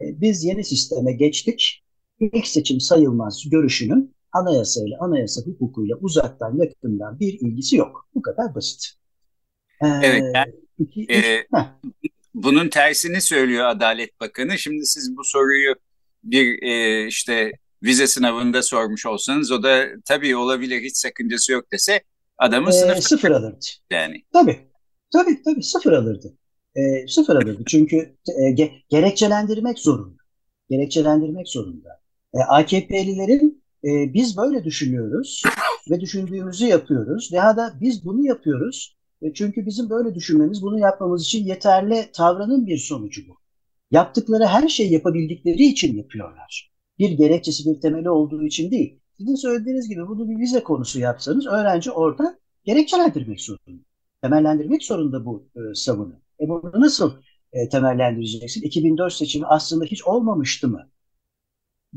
E, 0.02 0.22
biz 0.22 0.44
yeni 0.44 0.64
sisteme 0.64 1.14
geçtik. 1.14 1.84
İlk 2.20 2.48
seçim 2.48 2.80
sayılmaz 2.80 3.50
görüşünün 3.50 4.16
anayasayla, 4.32 4.98
anayasa 5.00 5.42
hukukuyla 5.42 5.96
uzaktan 5.96 6.58
yakından 6.58 7.20
bir 7.20 7.34
ilgisi 7.34 7.76
yok. 7.76 8.08
Bu 8.16 8.22
kadar 8.22 8.56
basit. 8.56 8.94
Ee, 9.82 9.88
evet. 10.04 10.24
Yani, 10.36 10.54
iki, 10.80 11.08
e, 11.14 11.48
bunun 12.34 12.70
tersini 12.70 13.22
söylüyor 13.22 13.66
Adalet 13.66 14.20
Bakanı. 14.20 14.58
Şimdi 14.58 14.86
siz 14.86 15.18
bu 15.18 15.24
soruyu 15.24 15.76
bir 16.24 16.64
e, 16.64 17.08
işte 17.08 17.52
vize 17.84 18.08
sınavında 18.08 18.62
sormuş 18.62 19.06
olsanız 19.06 19.52
o 19.52 19.64
da 19.64 19.86
tabii 20.06 20.36
olabilir 20.36 20.82
hiç 20.82 20.98
sakıncası 20.98 21.52
yok 21.52 21.72
dese 21.72 22.04
adamı 22.38 22.70
e, 22.70 22.72
sınıf 22.72 23.04
sıfır 23.04 23.32
alırdı. 23.32 23.66
Yani. 23.92 24.24
Tabii. 24.34 24.60
Tabii 25.14 25.44
tabii 25.44 25.64
sıfır 25.64 25.94
alırdı. 25.94 26.34
E, 26.76 27.08
sıfır 27.08 27.36
alırdı. 27.36 27.64
Çünkü 27.68 28.16
e, 28.40 28.52
ge, 28.52 28.72
gerekçelendirmek 28.90 29.80
zorunda. 29.80 30.22
Gerekçelendirmek 30.70 31.48
zorunda. 31.48 31.90
E, 32.34 32.40
AKP'lilerin 32.40 33.64
e, 33.84 34.14
biz 34.14 34.38
böyle 34.38 34.64
düşünüyoruz 34.64 35.44
ve 35.92 36.02
düşündüğümüzü 36.02 36.66
yapıyoruz. 36.66 37.30
Daha 37.34 37.58
da 37.58 37.74
biz 37.82 38.06
bunu 38.06 38.26
yapıyoruz. 38.26 38.96
E, 39.22 39.34
çünkü 39.34 39.66
bizim 39.66 39.90
böyle 39.90 40.16
düşünmemiz, 40.16 40.62
bunu 40.62 40.80
yapmamız 40.80 41.24
için 41.24 41.46
yeterli 41.46 42.06
tavrının 42.14 42.68
bir 42.68 42.78
sonucu 42.78 43.22
bu. 43.28 43.38
Yaptıkları 43.92 44.46
her 44.46 44.68
şeyi 44.68 44.94
yapabildikleri 44.94 45.66
için 45.66 45.98
yapıyorlar. 45.98 46.72
Bir 47.00 47.12
gerekçesi, 47.12 47.70
bir 47.70 47.82
temeli 47.82 48.10
olduğu 48.10 48.44
için 48.44 48.72
değil. 48.72 49.00
Sizin 49.18 49.36
söylediğiniz 49.36 49.90
gibi 49.90 50.08
bunu 50.08 50.30
bir 50.30 50.40
vize 50.40 50.64
konusu 50.64 51.00
yapsanız 51.00 51.48
öğrenci 51.48 51.92
orada 51.92 52.40
gerekçelendirmek 52.64 53.42
zorunda. 53.42 53.84
Temellendirmek 54.22 54.84
zorunda 54.84 55.26
bu 55.26 55.50
e, 55.56 55.76
savunu. 55.76 56.25
E 56.42 56.50
bunu 56.50 56.72
nasıl 56.82 57.14
e, 57.54 57.70
temellendireceksin? 57.70 58.62
2004 58.62 59.14
seçimi 59.14 59.46
aslında 59.46 59.86
hiç 59.86 60.04
olmamıştı 60.04 60.68
mı? 60.68 60.90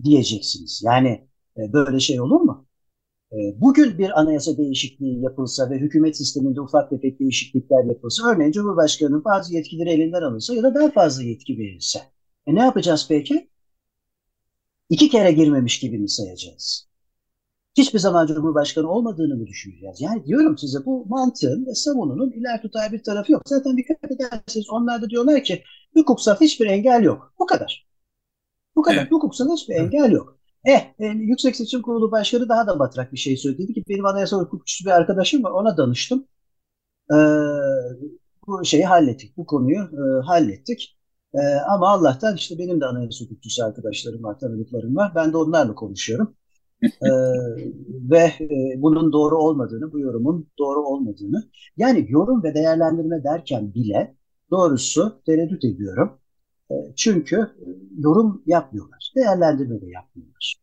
Diyeceksiniz. 0.04 0.82
Yani 0.84 1.08
e, 1.56 1.72
böyle 1.72 2.00
şey 2.00 2.20
olur 2.20 2.40
mu? 2.40 2.66
E, 3.32 3.36
bugün 3.62 3.98
bir 3.98 4.20
anayasa 4.20 4.58
değişikliği 4.58 5.22
yapılsa 5.22 5.70
ve 5.70 5.78
hükümet 5.78 6.18
sisteminde 6.18 6.62
ufak 6.62 6.90
tefek 6.90 7.20
değişiklikler 7.20 7.84
yapılsa, 7.84 8.30
örneğin 8.30 8.52
Cumhurbaşkanı'nın 8.52 9.24
bazı 9.24 9.54
yetkileri 9.54 9.90
elinden 9.90 10.22
alınsa 10.22 10.54
ya 10.54 10.64
da 10.64 10.74
daha 10.76 10.90
fazla 10.92 11.24
yetki 11.24 11.58
verilse. 11.58 12.00
E 12.48 12.56
ne 12.56 12.60
yapacağız 12.62 13.06
peki? 13.10 13.50
İki 14.88 15.08
kere 15.08 15.32
girmemiş 15.32 15.78
gibi 15.80 15.98
mi 15.98 16.08
sayacağız? 16.08 16.87
Hiçbir 17.76 17.98
zaman 17.98 18.26
Cumhurbaşkanı 18.26 18.90
olmadığını 18.90 19.36
mı 19.36 19.46
düşüneceğiz? 19.46 20.00
Yani 20.00 20.24
diyorum 20.24 20.58
size 20.58 20.78
bu 20.84 21.06
mantığın 21.06 21.66
ve 21.66 21.74
savununun 21.74 22.30
iler 22.30 22.62
tutar 22.62 22.92
bir 22.92 23.02
tarafı 23.02 23.32
yok. 23.32 23.42
Zaten 23.46 23.76
dikkat 23.76 24.12
ederseniz 24.12 24.70
onlar 24.70 25.02
da 25.02 25.10
diyorlar 25.10 25.44
ki 25.44 25.62
hukuksal 25.94 26.36
hiçbir 26.40 26.66
engel 26.66 27.02
yok. 27.02 27.34
Bu 27.38 27.46
kadar. 27.46 27.88
Bu 28.76 28.82
kadar. 28.82 28.96
Evet. 28.96 29.12
Hukuksal 29.12 29.56
hiçbir 29.56 29.74
evet. 29.74 29.94
engel 29.94 30.12
yok. 30.12 30.38
Eh, 30.64 30.94
e, 30.98 31.06
Yüksek 31.06 31.56
Seçim 31.56 31.82
Kurulu 31.82 32.12
Başkanı 32.12 32.48
daha 32.48 32.66
da 32.66 32.78
batrak 32.78 33.12
bir 33.12 33.18
şey 33.18 33.36
söyledi. 33.36 33.62
Dedi 33.62 33.74
ki 33.74 33.84
benim 33.88 34.06
anayasa 34.06 34.36
hukukçusu 34.36 34.84
bir 34.84 34.90
arkadaşım 34.90 35.44
var 35.44 35.50
ona 35.50 35.76
danıştım. 35.76 36.26
Ee, 37.12 37.16
bu 38.46 38.64
şeyi 38.64 38.84
hallettik. 38.84 39.36
Bu 39.36 39.46
konuyu 39.46 39.78
e, 39.78 40.26
hallettik. 40.26 40.98
E, 41.34 41.38
ama 41.54 41.88
Allah'tan 41.88 42.36
işte 42.36 42.58
benim 42.58 42.80
de 42.80 42.86
anayasa 42.86 43.24
hukukçusu 43.24 43.64
arkadaşlarım 43.64 44.22
var, 44.22 44.38
tanıdıklarım 44.38 44.96
var. 44.96 45.12
Ben 45.14 45.32
de 45.32 45.36
onlarla 45.36 45.74
konuşuyorum 45.74 46.36
e, 46.82 47.10
ve 48.10 48.32
e, 48.40 48.82
bunun 48.82 49.12
doğru 49.12 49.38
olmadığını, 49.38 49.92
bu 49.92 50.00
yorumun 50.00 50.48
doğru 50.58 50.86
olmadığını, 50.86 51.50
yani 51.76 52.06
yorum 52.08 52.42
ve 52.42 52.54
değerlendirme 52.54 53.24
derken 53.24 53.74
bile 53.74 54.16
doğrusu 54.50 55.22
tereddüt 55.26 55.64
ediyorum. 55.64 56.18
E, 56.70 56.74
çünkü 56.96 57.46
yorum 57.98 58.42
yapmıyorlar, 58.46 59.12
değerlendirme 59.16 59.80
de 59.80 59.90
yapmıyorlar. 59.90 60.54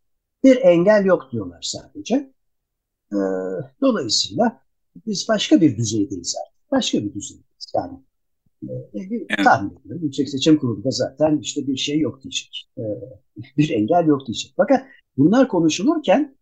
Bir 0.44 0.58
engel 0.58 1.06
yok 1.06 1.30
diyorlar 1.32 1.62
sadece. 1.62 2.34
E, 3.12 3.18
dolayısıyla 3.82 4.62
biz 5.08 5.26
başka 5.30 5.62
bir 5.62 5.78
düzeydeyiz 5.78 6.36
artık. 6.46 6.72
Başka 6.72 6.98
bir 6.98 7.14
düzeydeyiz. 7.14 7.74
Yani 7.76 8.00
e, 9.30 9.44
tahmin 9.44 9.78
ediyorum. 9.80 10.04
Yüksek 10.04 10.30
Seçim 10.30 10.58
Kurulu'nda 10.58 10.92
zaten 10.92 11.40
işte 11.42 11.68
bir 11.68 11.78
şey 11.78 12.00
yok 12.00 12.24
diyecek. 12.24 12.70
E, 12.78 12.84
bir 13.58 13.70
engel 13.70 14.06
yok 14.06 14.28
diyecek. 14.28 14.54
Fakat 14.58 14.86
Bunlar 15.18 15.48
konuşulurken 15.48 16.38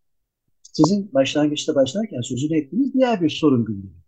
sizin 0.61 1.13
başlangıçta 1.13 1.75
başlarken 1.75 2.21
sözünü 2.21 2.57
ettiğiniz 2.57 2.93
diğer 2.93 3.21
bir 3.21 3.29
sorun 3.29 3.65
gündemi. 3.65 4.03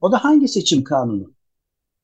O 0.00 0.12
da 0.12 0.24
hangi 0.24 0.48
seçim 0.48 0.84
kanunu 0.84 1.34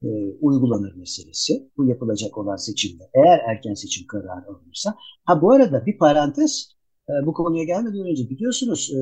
e, 0.03 0.09
uygulanır 0.41 0.95
meselesi 0.95 1.71
bu 1.77 1.85
yapılacak 1.85 2.39
olan 2.39 2.57
seçimde. 2.57 3.11
Eğer 3.15 3.39
erken 3.39 3.75
seçim 3.75 4.07
kararı 4.07 4.47
alınırsa. 4.49 4.95
Ha 5.25 5.43
bu 5.43 5.53
arada 5.53 5.87
bir 5.87 5.99
parantez 5.99 6.77
e, 7.09 7.13
bu 7.27 7.33
konuya 7.33 7.65
gelmeden 7.65 8.07
önce 8.11 8.31
biliyorsunuz 8.31 8.93
e, 8.95 9.01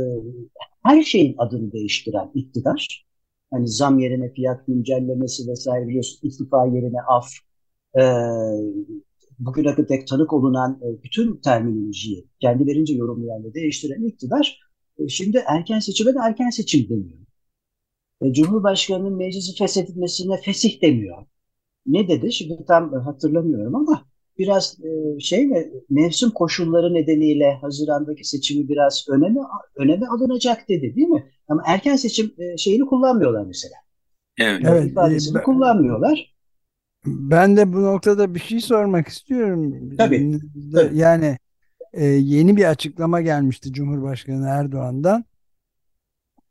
her 0.82 1.02
şeyin 1.02 1.34
adını 1.38 1.72
değiştiren 1.72 2.30
iktidar 2.34 3.06
hani 3.50 3.68
zam 3.68 3.98
yerine 3.98 4.32
fiyat 4.32 4.66
güncellemesi 4.66 5.48
vesaire 5.48 5.88
biliyorsunuz 5.88 6.24
istifa 6.24 6.66
yerine 6.66 7.02
af 7.08 7.28
e, 7.94 8.02
bugüne 9.40 9.74
kadar 9.74 10.06
tanık 10.06 10.32
olunan 10.32 10.80
e, 10.82 11.02
bütün 11.02 11.36
terminolojiyi 11.36 12.26
kendilerince 12.40 12.94
yorumlayan 12.94 13.44
ve 13.44 13.54
değiştiren 13.54 14.04
iktidar 14.04 14.60
e, 14.98 15.08
şimdi 15.08 15.44
erken 15.46 15.78
seçime 15.78 16.14
de 16.14 16.18
erken 16.22 16.50
seçim 16.50 16.88
demiyor. 16.88 17.18
E, 18.22 18.32
Cumhurbaşkanının 18.32 19.16
meclisi 19.16 19.54
feshedilmesine 19.54 20.36
fesih 20.40 20.82
demiyor. 20.82 21.26
Ne 21.86 22.08
dedi? 22.08 22.32
Şimdi 22.32 22.64
tam 22.68 22.92
hatırlamıyorum 22.92 23.74
ama 23.74 24.06
biraz 24.38 24.78
şey 25.18 25.46
mi 25.46 25.70
mevsim 25.90 26.30
koşulları 26.30 26.94
nedeniyle 26.94 27.58
Haziran'daki 27.60 28.24
seçimi 28.24 28.68
biraz 28.68 29.06
öneme 29.08 29.40
öneme 29.76 30.06
alınacak 30.06 30.68
dedi 30.68 30.96
değil 30.96 31.08
mi? 31.08 31.30
Ama 31.48 31.62
erken 31.66 31.96
seçim 31.96 32.32
şeyini 32.58 32.86
kullanmıyorlar 32.86 33.44
mesela. 33.46 33.74
Evet. 34.38 34.62
evet 34.68 34.90
ifadesini 34.90 35.34
ben, 35.34 35.42
kullanmıyorlar. 35.42 36.34
Ben 37.06 37.56
de 37.56 37.72
bu 37.72 37.82
noktada 37.82 38.34
bir 38.34 38.40
şey 38.40 38.60
sormak 38.60 39.08
istiyorum. 39.08 39.90
Tabii. 39.98 40.38
tabii. 40.72 40.98
Yani 40.98 41.38
e, 41.92 42.04
yeni 42.04 42.56
bir 42.56 42.64
açıklama 42.64 43.20
gelmişti 43.20 43.72
Cumhurbaşkanı 43.72 44.48
Erdoğan'dan. 44.48 45.24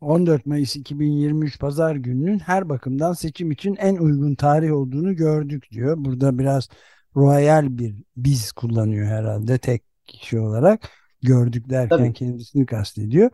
14 0.02 0.46
Mayıs 0.46 0.76
2023 0.76 1.60
Pazar 1.60 1.96
gününün 1.96 2.40
her 2.40 2.70
bakımdan 2.70 3.14
seçim 3.14 3.52
için 3.52 3.76
en 3.76 3.96
uygun 3.98 4.36
tarih 4.36 4.74
olduğunu 4.74 5.16
gördük 5.16 5.72
diyor. 5.72 5.96
Burada 5.98 6.40
biraz 6.40 6.70
royal 7.16 7.78
bir 7.78 7.96
biz 8.18 8.52
kullanıyor 8.52 9.08
herhalde 9.08 9.58
tek 9.58 9.84
kişi 10.06 10.40
olarak. 10.40 10.90
Gördük 11.22 11.70
derken 11.70 11.98
Tabii. 11.98 12.14
kendisini 12.14 12.66
kastediyor. 12.66 13.32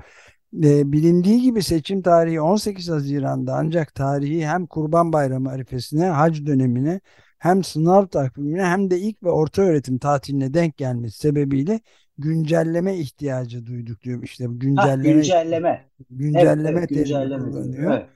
E, 0.63 0.91
bilindiği 0.91 1.41
gibi 1.41 1.63
seçim 1.63 2.01
tarihi 2.01 2.41
18 2.41 2.89
Haziran'da 2.89 3.53
ancak 3.53 3.95
tarihi 3.95 4.47
hem 4.47 4.65
Kurban 4.65 5.13
Bayramı 5.13 5.49
arifesine, 5.49 6.05
hac 6.05 6.45
dönemine 6.45 7.01
hem 7.39 7.63
sınav 7.63 8.07
takvimine 8.07 8.63
hem 8.63 8.91
de 8.91 8.99
ilk 8.99 9.23
ve 9.23 9.29
orta 9.29 9.61
öğretim 9.61 9.97
tatiline 9.97 10.53
denk 10.53 10.77
gelmesi 10.77 11.17
sebebiyle 11.17 11.79
güncelleme 12.17 12.97
ihtiyacı 12.97 13.65
duyduk 13.65 14.01
diyor. 14.01 14.23
İşte 14.23 14.45
güncelleme 14.49 15.09
ha, 15.09 15.13
güncelleme. 15.13 15.89
Güncelleme 16.09 16.69
evet, 16.69 16.77
evet, 16.77 16.89
güncelleme. 16.89 17.43
Evet. 17.77 18.09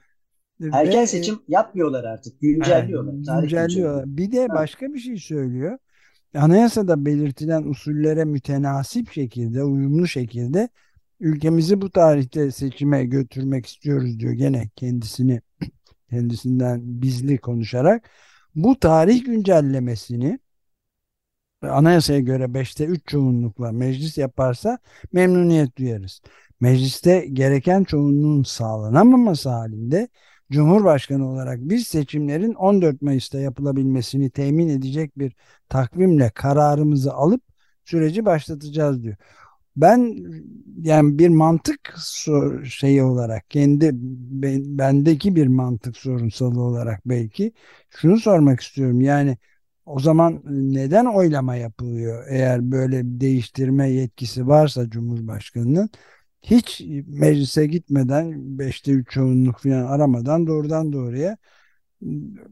Erken 0.72 1.04
seçim 1.04 1.38
yapmıyorlar 1.48 2.04
artık. 2.04 2.40
Güncelliyorlar. 2.40 3.14
Yani, 3.26 3.40
güncelliyorlar. 3.40 4.04
Bir 4.06 4.32
de 4.32 4.48
başka 4.48 4.86
bir 4.86 4.98
şey 4.98 5.16
söylüyor. 5.16 5.78
Anayasada 6.34 7.04
belirtilen 7.04 7.62
usullere 7.62 8.24
mütenasip 8.24 9.12
şekilde, 9.12 9.62
uyumlu 9.64 10.06
şekilde 10.06 10.68
ülkemizi 11.20 11.80
bu 11.80 11.90
tarihte 11.90 12.50
seçime 12.50 13.04
götürmek 13.04 13.66
istiyoruz 13.66 14.20
diyor 14.20 14.32
gene 14.32 14.68
kendisini 14.76 15.40
kendisinden 16.10 16.80
bizli 16.84 17.38
konuşarak 17.38 18.10
bu 18.54 18.78
tarih 18.80 19.24
güncellemesini 19.24 20.38
anayasaya 21.62 22.20
göre 22.20 22.44
5'te 22.44 22.84
3 22.84 23.06
çoğunlukla 23.06 23.72
meclis 23.72 24.18
yaparsa 24.18 24.78
memnuniyet 25.12 25.78
duyarız. 25.78 26.20
Mecliste 26.60 27.26
gereken 27.32 27.84
çoğunluğun 27.84 28.42
sağlanamaması 28.42 29.48
halinde 29.48 30.08
Cumhurbaşkanı 30.52 31.30
olarak 31.30 31.58
biz 31.60 31.86
seçimlerin 31.86 32.54
14 32.54 33.02
Mayıs'ta 33.02 33.40
yapılabilmesini 33.40 34.30
temin 34.30 34.68
edecek 34.68 35.18
bir 35.18 35.32
takvimle 35.68 36.30
kararımızı 36.30 37.12
alıp 37.14 37.42
süreci 37.84 38.24
başlatacağız 38.24 39.02
diyor. 39.02 39.16
Ben 39.76 40.16
yani 40.82 41.18
bir 41.18 41.28
mantık 41.28 41.94
şeyi 42.64 43.02
olarak 43.02 43.50
kendi 43.50 43.90
bendeki 44.78 45.36
bir 45.36 45.46
mantık 45.46 45.96
sorunsalı 45.96 46.60
olarak 46.60 47.00
belki 47.06 47.52
şunu 47.90 48.16
sormak 48.18 48.60
istiyorum. 48.60 49.00
Yani 49.00 49.38
o 49.86 50.00
zaman 50.00 50.42
neden 50.74 51.04
oylama 51.06 51.56
yapılıyor? 51.56 52.24
Eğer 52.28 52.70
böyle 52.72 53.00
değiştirme 53.04 53.90
yetkisi 53.90 54.46
varsa 54.48 54.90
Cumhurbaşkanı'nın 54.90 55.90
hiç 56.42 56.80
meclise 57.06 57.66
gitmeden 57.66 58.58
beşte 58.58 58.92
üç 58.92 59.10
çoğunluk 59.10 59.58
falan 59.60 59.84
aramadan 59.84 60.46
doğrudan 60.46 60.92
doğruya 60.92 61.36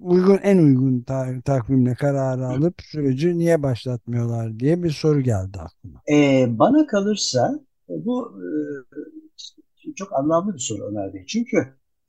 uygun 0.01 0.39
en 0.43 0.59
uygun 0.59 1.01
ta 1.01 1.27
takvimle 1.45 1.95
kararı 1.95 2.47
alıp 2.47 2.83
süreci 2.83 3.39
niye 3.39 3.63
başlatmıyorlar 3.63 4.61
diye 4.61 4.83
bir 4.83 4.91
soru 4.91 5.21
geldi 5.21 5.59
aklıma. 5.59 6.03
Ee, 6.11 6.47
bana 6.49 6.87
kalırsa 6.87 7.61
e, 7.91 8.05
bu 8.05 8.33
e, 9.87 9.95
çok 9.97 10.13
anlamlı 10.13 10.55
bir 10.55 10.59
soru 10.59 10.83
Ömer 10.85 11.15
Bey. 11.15 11.25
Çünkü 11.27 11.57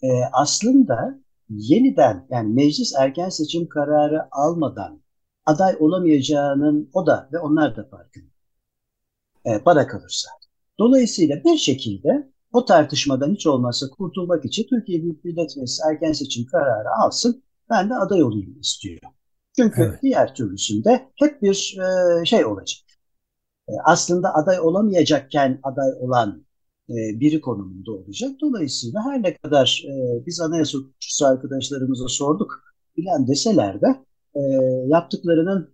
e, 0.04 0.08
aslında 0.34 1.20
yeniden 1.50 2.28
yani 2.30 2.54
meclis 2.54 2.94
erken 3.00 3.30
seçim 3.30 3.70
kararı 3.70 4.28
almadan 4.32 5.02
aday 5.46 5.76
olamayacağının 5.80 6.90
o 6.94 7.06
da 7.06 7.30
ve 7.34 7.40
onlar 7.40 7.76
da 7.76 7.84
farkında. 7.84 8.30
E, 9.46 9.66
bana 9.66 9.88
kalırsa. 9.88 10.30
Dolayısıyla 10.80 11.44
bir 11.44 11.58
şekilde 11.58 12.32
o 12.54 12.66
tartışmadan 12.66 13.34
hiç 13.34 13.48
olmazsa 13.48 13.90
kurtulmak 13.90 14.46
için 14.46 14.68
Türkiye 14.70 15.04
Büyük 15.04 15.26
Millet 15.26 15.58
Meclisi 15.58 15.82
erken 15.90 16.12
seçim 16.12 16.46
kararı 16.46 16.90
alsın. 17.04 17.44
Ben 17.70 17.90
de 17.90 17.96
aday 17.96 18.24
olayım 18.24 18.60
istiyor. 18.60 19.00
Çünkü 19.56 19.82
evet. 19.82 20.00
diğer 20.02 20.36
türlüsünde 20.36 21.10
hep 21.16 21.42
bir 21.42 21.78
e, 21.80 22.26
şey 22.26 22.46
olacak. 22.46 22.80
E, 23.70 23.72
aslında 23.86 24.36
aday 24.36 24.60
olamayacakken 24.60 25.60
aday 25.64 25.92
olan 26.00 26.46
e, 26.90 26.96
biri 27.20 27.42
konumunda 27.42 27.92
olacak. 27.92 28.32
Dolayısıyla 28.42 29.02
her 29.06 29.24
ne 29.24 29.38
kadar 29.38 29.84
e, 29.88 30.26
biz 30.26 30.42
anayasa 30.42 30.78
hukukçusu 30.78 31.26
arkadaşlarımıza 31.26 32.08
sorduk 32.08 32.64
bilen 32.98 33.28
deseler 33.28 33.82
de 33.82 34.06
e, 34.36 34.42
yaptıklarının 34.88 35.70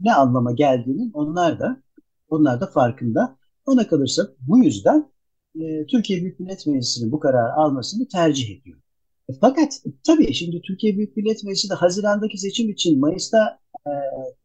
ne 0.00 0.14
anlama 0.14 0.52
geldiğinin 0.52 1.10
onlar 1.14 1.60
da 1.60 1.82
onlar 2.28 2.60
da 2.60 2.66
farkında. 2.66 3.36
Ona 3.66 3.88
kalırsa 3.88 4.28
bu 4.40 4.58
yüzden 4.58 5.10
e, 5.54 5.86
Türkiye 5.86 6.20
Büyük 6.22 6.40
Millet 6.40 6.66
Meclisi'nin 6.66 7.12
bu 7.12 7.20
kararı 7.20 7.52
almasını 7.52 8.08
tercih 8.08 8.60
ediyor. 8.60 8.78
E, 9.28 9.32
fakat 9.40 9.72
tabii 10.06 10.34
şimdi 10.34 10.62
Türkiye 10.62 10.96
Büyük 10.96 11.16
Millet 11.16 11.44
Meclisi 11.44 11.70
de 11.70 11.74
Haziran'daki 11.74 12.38
seçim 12.38 12.70
için 12.70 13.00
Mayıs'ta 13.00 13.58
e, 13.86 13.92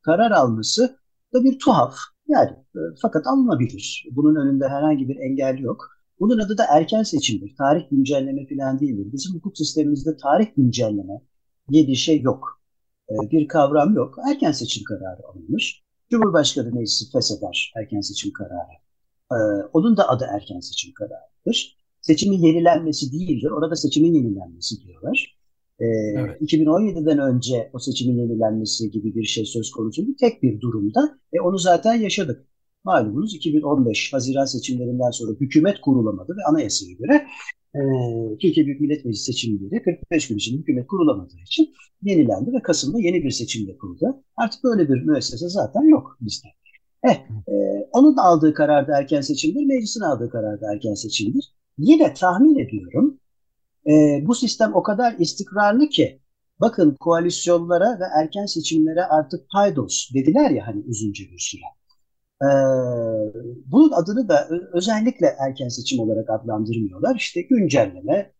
karar 0.01 0.31
alması 0.31 0.97
da 1.33 1.43
bir 1.43 1.59
tuhaf. 1.59 1.95
Yani 2.27 2.49
e, 2.75 2.79
fakat 3.01 3.27
alınabilir. 3.27 4.05
Bunun 4.11 4.35
önünde 4.35 4.67
herhangi 4.67 5.09
bir 5.09 5.15
engel 5.15 5.57
yok. 5.57 5.89
Bunun 6.19 6.39
adı 6.39 6.57
da 6.57 6.65
erken 6.69 7.03
seçimdir. 7.03 7.55
Tarih 7.57 7.89
güncelleme 7.91 8.47
falan 8.47 8.79
değildir. 8.79 9.07
Bizim 9.13 9.35
hukuk 9.35 9.57
sistemimizde 9.57 10.17
tarih 10.17 10.47
güncelleme 10.57 11.21
diye 11.71 11.87
bir 11.87 11.95
şey 11.95 12.21
yok. 12.21 12.61
E, 13.09 13.31
bir 13.31 13.47
kavram 13.47 13.95
yok. 13.95 14.15
Erken 14.29 14.51
seçim 14.51 14.83
kararı 14.83 15.27
alınmış. 15.27 15.83
Cumhurbaşkanı 16.11 16.73
meclisi 16.73 17.11
fesheder 17.11 17.73
erken 17.75 18.01
seçim 18.01 18.33
kararı. 18.33 18.84
Ee, 19.31 19.35
onun 19.73 19.97
da 19.97 20.09
adı 20.09 20.25
erken 20.35 20.59
seçim 20.59 20.93
kararıdır. 20.93 21.77
Seçimin 22.01 22.37
yenilenmesi 22.37 23.11
değildir. 23.11 23.51
Orada 23.51 23.75
seçimin 23.75 24.13
yenilenmesi 24.13 24.81
diyorlar. 24.81 25.37
Ee, 25.79 25.85
evet. 25.85 26.41
2017'den 26.41 27.19
önce 27.19 27.69
o 27.73 27.79
seçimin 27.79 28.17
yenilenmesi 28.17 28.91
gibi 28.91 29.15
bir 29.15 29.23
şey 29.23 29.45
söz 29.45 29.71
konusu 29.71 30.07
bir 30.07 30.17
tek 30.17 30.43
bir 30.43 30.61
durumda. 30.61 31.19
E, 31.33 31.41
onu 31.41 31.57
zaten 31.57 31.93
yaşadık. 31.93 32.45
Malumunuz 32.83 33.35
2015 33.35 34.13
Haziran 34.13 34.45
seçimlerinden 34.45 35.11
sonra 35.11 35.31
hükümet 35.39 35.81
kurulamadı 35.81 36.31
ve 36.37 36.43
anayasaya 36.49 36.93
göre 36.93 37.27
e, 37.75 37.79
Türkiye 38.41 38.65
Büyük 38.65 38.81
Millet 38.81 39.05
Meclisi 39.05 39.23
seçimleri 39.23 39.83
45 39.83 40.27
gün 40.27 40.37
içinde 40.37 40.59
hükümet 40.59 40.87
kurulamadığı 40.87 41.37
için 41.45 41.73
yenilendi 42.01 42.53
ve 42.53 42.61
Kasım'da 42.61 42.99
yeni 42.99 43.23
bir 43.23 43.31
seçim 43.31 43.67
yapıldı. 43.67 44.23
Artık 44.37 44.63
böyle 44.63 44.89
bir 44.89 45.01
müessese 45.01 45.49
zaten 45.49 45.83
yok 45.89 46.17
bizde. 46.21 46.47
Eh, 47.05 47.15
e, 47.47 47.53
onun 47.91 48.17
aldığı 48.17 48.53
karar 48.53 48.87
da 48.87 48.97
erken 48.97 49.21
seçimdir, 49.21 49.65
meclisin 49.65 50.01
aldığı 50.01 50.29
karar 50.29 50.61
da 50.61 50.73
erken 50.73 50.93
seçimdir. 50.93 51.53
Yine 51.77 52.13
tahmin 52.13 52.59
ediyorum 52.59 53.19
e, 53.87 54.23
bu 54.25 54.35
sistem 54.35 54.75
o 54.75 54.83
kadar 54.83 55.15
istikrarlı 55.19 55.89
ki 55.89 56.19
bakın 56.59 56.95
koalisyonlara 56.99 57.99
ve 57.99 58.03
erken 58.21 58.45
seçimlere 58.45 59.03
artık 59.05 59.49
paydos 59.49 60.09
dediler 60.13 60.49
ya 60.51 60.67
hani 60.67 60.83
uzunca 60.87 61.23
bir 61.31 61.39
süre. 61.39 61.61
Ee, 62.41 62.47
bunun 63.65 63.91
adını 63.91 64.29
da 64.29 64.49
özellikle 64.73 65.35
erken 65.39 65.69
seçim 65.69 65.99
olarak 65.99 66.29
adlandırmıyorlar. 66.29 67.15
İşte 67.15 67.41
güncelleme, 67.41 68.33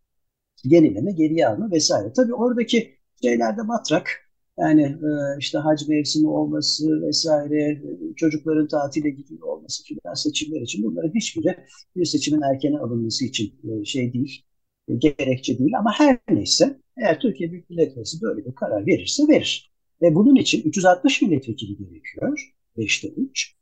yenileme, 0.64 1.12
geriye 1.12 1.48
alma 1.48 1.72
vesaire. 1.72 2.14
Tabii 2.14 2.34
oradaki 2.34 2.98
şeylerde 3.22 3.62
matrak 3.62 4.25
yani 4.60 4.82
e, 4.82 5.10
işte 5.40 5.58
hac 5.58 5.88
mevsimi 5.88 6.28
olması 6.28 7.02
vesaire, 7.02 7.82
çocukların 8.16 8.68
tatile 8.68 9.10
gidiyor 9.10 9.42
olması 9.42 9.84
filan 9.84 10.14
seçimler 10.14 10.62
için 10.62 10.84
bunların 10.84 11.16
hiçbiri 11.16 11.58
bir 11.96 12.06
seçimin 12.06 12.42
erkene 12.42 12.78
alınması 12.80 13.26
için 13.26 13.54
e, 13.64 13.86
şey 13.86 14.14
değil, 14.14 14.46
e, 14.88 14.96
gerekçe 14.96 15.60
değil. 15.60 15.78
Ama 15.80 15.92
her 16.00 16.18
neyse 16.30 16.80
eğer 16.98 17.20
Türkiye 17.20 17.52
Büyük 17.52 17.70
Millet 17.70 17.98
Meclisi 17.98 18.22
böyle 18.22 18.46
bir 18.46 18.56
karar 18.56 18.88
verirse 18.88 19.24
verir. 19.28 19.72
Ve 20.02 20.16
bunun 20.16 20.36
için 20.36 20.64
360 20.64 21.22
milletvekili 21.22 21.78
gerekiyor. 21.78 22.54
5'te 22.78 23.08
3. 23.08 23.56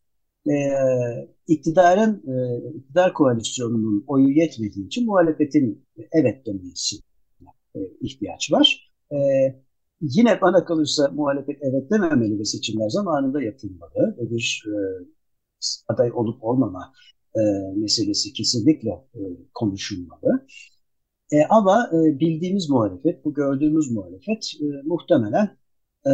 E, 0.50 0.54
iktidarın, 1.48 2.24
e, 2.28 2.34
iktidar 2.78 3.14
koalisyonunun 3.14 4.04
oyu 4.08 4.30
yetmediği 4.30 4.86
için 4.88 5.06
muhalefetin 5.06 5.86
evet 6.12 6.46
demesi 6.46 6.96
e, 7.76 7.80
ihtiyaç 8.02 8.52
var. 8.52 8.92
E, 9.12 9.18
Yine 10.04 10.42
bana 10.42 10.66
kalırsa 10.66 11.10
muhalefet 11.14 11.58
evet 11.62 11.92
dememeli 11.92 12.40
ve 12.40 12.46
seçimler 12.46 12.90
zamanında 12.90 13.42
yapılmalı 13.42 14.16
ve 14.18 14.30
bir 14.30 14.64
e, 14.68 14.74
aday 15.88 16.12
olup 16.14 16.44
olmama 16.44 16.92
e, 17.36 17.42
meselesi 17.76 18.34
kesinlikle 18.34 18.90
e, 18.90 19.22
konuşulmalı. 19.54 20.46
E, 21.32 21.46
ama 21.50 21.90
e, 21.94 22.20
bildiğimiz 22.20 22.70
muhalefet, 22.70 23.26
bu 23.26 23.34
gördüğümüz 23.34 23.92
muhalefet 23.92 24.52
e, 24.62 24.66
muhtemelen 24.86 25.50
e, 26.08 26.12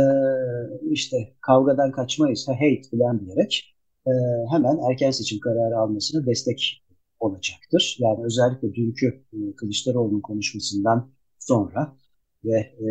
işte 0.92 1.18
kavgadan 1.42 1.92
kaçmayız, 1.92 2.48
hate 2.48 2.82
falan 2.92 3.20
diyerek 3.26 3.76
e, 4.08 4.12
hemen 4.52 4.78
erken 4.92 5.12
seçim 5.12 5.40
kararı 5.40 5.78
almasına 5.78 6.26
destek 6.26 6.84
olacaktır. 7.20 7.98
Yani 8.00 8.26
özellikle 8.26 8.74
dünkü 8.74 9.08
e, 9.34 9.38
Kılıçdaroğlu'nun 9.56 10.22
konuşmasından 10.22 11.10
sonra 11.40 11.96
ve 12.46 12.58
e, 12.60 12.90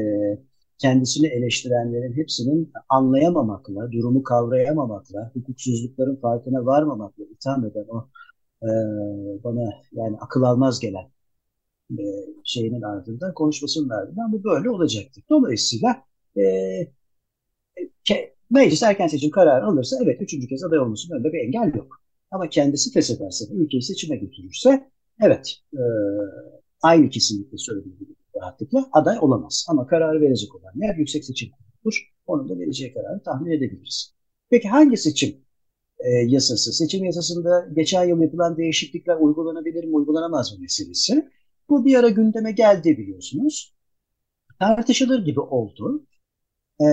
kendisini 0.78 1.26
eleştirenlerin 1.26 2.16
hepsinin 2.16 2.72
anlayamamakla, 2.88 3.92
durumu 3.92 4.22
kavrayamamakla, 4.22 5.30
hukuksuzlukların 5.34 6.16
farkına 6.16 6.66
varmamakla 6.66 7.24
itham 7.24 7.64
eden 7.64 7.86
o 7.88 8.08
e, 8.62 8.68
bana 9.44 9.70
yani 9.92 10.16
akıl 10.20 10.42
almaz 10.42 10.80
gelen 10.80 11.10
e, 11.90 12.02
şeyinin 12.44 12.82
ardından, 12.82 13.34
konuşmasının 13.34 13.88
ardından 13.88 14.32
bu 14.32 14.44
böyle 14.44 14.70
olacaktır. 14.70 15.24
Dolayısıyla 15.30 16.02
e, 16.36 16.42
ke, 18.04 18.34
meclis 18.50 18.82
erken 18.82 19.06
seçim 19.06 19.30
kararı 19.30 19.66
alırsa 19.66 19.96
evet 20.02 20.22
üçüncü 20.22 20.48
kez 20.48 20.64
aday 20.64 20.78
olmasının 20.78 21.16
önünde 21.16 21.32
bir 21.32 21.38
engel 21.38 21.74
yok. 21.74 22.00
Ama 22.30 22.48
kendisi 22.48 22.92
feshederse, 22.92 23.44
ülkeyi 23.54 23.82
seçime 23.82 24.16
götürürse 24.16 24.90
evet 25.20 25.56
e, 25.74 25.82
aynı 26.82 27.10
kesinlikle 27.10 27.58
söyleyebilirim 27.58 28.17
rahatlıkla 28.40 28.88
aday 28.92 29.18
olamaz. 29.20 29.66
Ama 29.68 29.86
kararı 29.86 30.20
verecek 30.20 30.54
olan 30.54 30.72
yer 30.74 30.94
Yüksek 30.94 31.24
Seçim 31.24 31.50
Kurulu'dur. 31.50 32.12
Onun 32.26 32.48
da 32.48 32.58
vereceği 32.58 32.94
kararı 32.94 33.22
tahmin 33.22 33.50
edebiliriz. 33.50 34.14
Peki 34.50 34.68
hangi 34.68 34.96
seçim 34.96 35.36
e, 35.98 36.10
yasası. 36.10 36.72
Seçim 36.72 37.04
yasasında 37.04 37.68
geçen 37.72 38.04
yıl 38.04 38.20
yapılan 38.22 38.56
değişiklikler 38.56 39.16
uygulanabilir 39.16 39.84
mi, 39.84 39.96
uygulanamaz 39.96 40.52
mı 40.52 40.58
meselesi. 40.60 41.28
Bu 41.68 41.84
bir 41.84 41.94
ara 41.94 42.08
gündeme 42.08 42.52
geldi 42.52 42.98
biliyorsunuz. 42.98 43.74
Tartışılır 44.60 45.24
gibi 45.24 45.40
oldu. 45.40 46.06
Ee, 46.80 46.84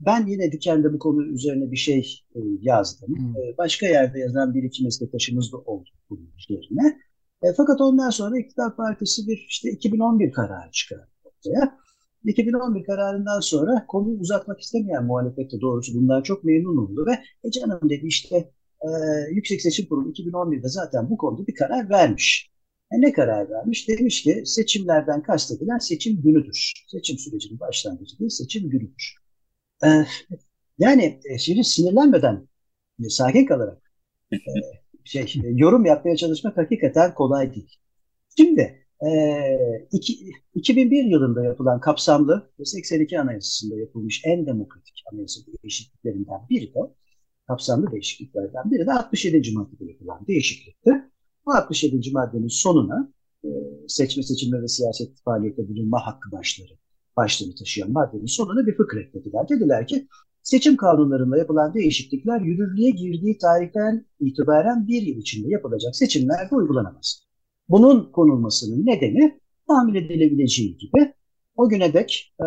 ben 0.00 0.26
yine 0.26 0.52
Diken'de 0.52 0.92
bu 0.92 0.98
konu 0.98 1.26
üzerine 1.26 1.70
bir 1.70 1.76
şey 1.76 2.24
e, 2.34 2.40
yazdım. 2.60 3.16
Hmm. 3.16 3.36
Ee, 3.36 3.56
başka 3.58 3.86
yerde 3.86 4.18
yazan 4.18 4.54
bir 4.54 4.62
iki 4.62 4.84
meslektaşımız 4.84 5.52
da 5.52 5.56
oldu 5.56 5.88
bunun 6.10 6.30
üzerine. 6.38 6.98
E, 7.42 7.46
fakat 7.56 7.80
ondan 7.80 8.10
sonra 8.10 8.38
İktidar 8.38 8.76
Partisi 8.76 9.28
bir 9.28 9.46
işte 9.48 9.70
2011 9.70 10.32
kararı 10.32 10.70
çıkardı 10.70 11.10
ortaya. 11.24 11.78
2011 12.24 12.84
kararından 12.84 13.40
sonra 13.40 13.86
konuyu 13.88 14.18
uzatmak 14.20 14.60
istemeyen 14.60 15.04
muhalefet 15.04 15.52
de 15.52 15.60
doğrusu 15.60 15.94
bundan 15.94 16.22
çok 16.22 16.44
memnun 16.44 16.76
oldu 16.76 17.06
ve 17.06 17.12
e 17.44 17.50
canım 17.50 17.80
dedi 17.90 18.06
işte 18.06 18.36
e, 18.82 18.88
Yüksek 19.30 19.62
Seçim 19.62 19.86
Kurulu 19.86 20.10
2011'de 20.10 20.68
zaten 20.68 21.10
bu 21.10 21.16
konuda 21.18 21.46
bir 21.46 21.54
karar 21.54 21.90
vermiş. 21.90 22.50
E 22.92 23.00
ne 23.00 23.12
karar 23.12 23.50
vermiş? 23.50 23.88
Demiş 23.88 24.22
ki 24.22 24.42
seçimlerden 24.46 25.22
kastedilen 25.22 25.78
seçim 25.78 26.22
günüdür. 26.22 26.72
Seçim 26.88 27.18
sürecinin 27.18 27.60
başlangıcı 27.60 28.18
değil, 28.18 28.30
seçim 28.30 28.70
günüdür. 28.70 29.14
E, 29.84 29.88
yani 30.78 31.20
e, 31.24 31.38
şimdi 31.38 31.64
sinirlenmeden, 31.64 32.48
e, 33.04 33.08
sakin 33.08 33.46
kalarak 33.46 33.92
e, 34.32 34.36
şey 35.04 35.22
e, 35.22 35.48
yorum 35.48 35.84
yapmaya 35.84 36.16
çalışmak 36.16 36.56
hakikaten 36.56 37.14
kolay 37.14 37.54
değil. 37.54 37.76
Şimdi 38.36 38.86
e, 39.06 39.10
iki, 39.92 40.32
2001 40.54 41.04
yılında 41.04 41.44
yapılan 41.44 41.80
kapsamlı 41.80 42.50
ve 42.60 42.64
82 42.64 43.20
Anayasası'nda 43.20 43.80
yapılmış 43.80 44.22
en 44.24 44.46
demokratik 44.46 45.04
anayasa 45.12 45.40
değişikliklerinden 45.62 46.48
biri 46.50 46.74
de 46.74 46.80
kapsamlı 47.46 47.92
değişikliklerden 47.92 48.70
biri 48.70 48.86
de 48.86 48.92
67. 48.92 49.52
maddede 49.52 49.84
yapılan 49.84 50.26
değişiklikti. 50.26 50.90
Bu 51.46 51.52
67. 51.52 52.10
maddenin 52.12 52.48
sonuna 52.48 53.12
e, 53.44 53.48
seçme, 53.88 54.22
seçilme 54.22 54.62
ve 54.62 54.68
siyaset 54.68 55.22
faaliyette 55.24 55.68
bulunma 55.68 56.06
hakkı 56.06 56.32
başları 56.32 56.72
başlığını 57.16 57.54
taşıyan 57.54 57.92
maddenin 57.92 58.26
sonuna 58.26 58.66
bir 58.66 58.76
fıkra 58.76 59.00
eklediler. 59.00 59.48
Dediler 59.48 59.86
ki 59.86 60.08
seçim 60.42 60.76
kanunlarında 60.76 61.38
yapılan 61.38 61.74
değişiklikler 61.74 62.40
yürürlüğe 62.40 62.90
girdiği 62.90 63.38
tarihten 63.38 64.06
itibaren 64.20 64.88
bir 64.88 65.02
yıl 65.02 65.16
içinde 65.16 65.48
yapılacak 65.48 65.96
seçimlerde 65.96 66.54
uygulanamaz. 66.54 67.22
Bunun 67.68 68.12
konulmasının 68.12 68.86
nedeni 68.86 69.40
tahmin 69.68 69.94
edilebileceği 69.94 70.76
gibi 70.76 71.14
o 71.56 71.68
güne 71.68 71.92
dek 71.92 72.34
e, 72.40 72.46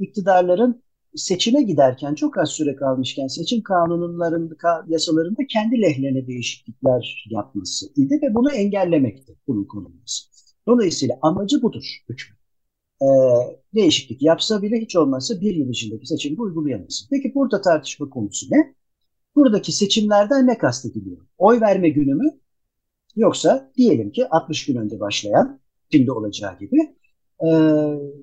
iktidarların 0.00 0.82
seçime 1.14 1.62
giderken 1.62 2.14
çok 2.14 2.38
az 2.38 2.48
süre 2.48 2.76
kalmışken 2.76 3.26
seçim 3.26 3.62
kanunlarında, 3.62 4.84
yasalarında 4.88 5.46
kendi 5.48 5.82
lehlerine 5.82 6.26
değişiklikler 6.26 7.24
yapması 7.30 7.86
idi 7.96 8.20
ve 8.22 8.34
bunu 8.34 8.50
engellemekti 8.52 9.36
bunun 9.46 9.64
konulması. 9.64 10.24
Dolayısıyla 10.68 11.18
amacı 11.22 11.62
budur 11.62 11.84
hükmün. 12.08 12.41
Ee, 13.02 13.06
değişiklik 13.74 14.22
yapsa 14.22 14.62
bile 14.62 14.80
hiç 14.80 14.96
olmazsa 14.96 15.40
bir 15.40 15.54
yıl 15.54 15.70
içindeki 15.70 16.06
seçimi 16.06 16.40
uygulayamasın. 16.40 17.08
Peki 17.10 17.34
burada 17.34 17.60
tartışma 17.60 18.10
konusu 18.10 18.46
ne? 18.50 18.74
Buradaki 19.36 19.72
seçimlerden 19.72 20.46
ne 20.46 20.58
kastediliyor? 20.58 21.26
Oy 21.38 21.60
verme 21.60 21.88
günü 21.88 22.14
mü? 22.14 22.40
Yoksa 23.16 23.72
diyelim 23.76 24.12
ki 24.12 24.28
60 24.28 24.66
gün 24.66 24.76
önce 24.76 25.00
başlayan, 25.00 25.60
şimdi 25.92 26.12
olacağı 26.12 26.58
gibi 26.58 26.96
e, 27.46 27.48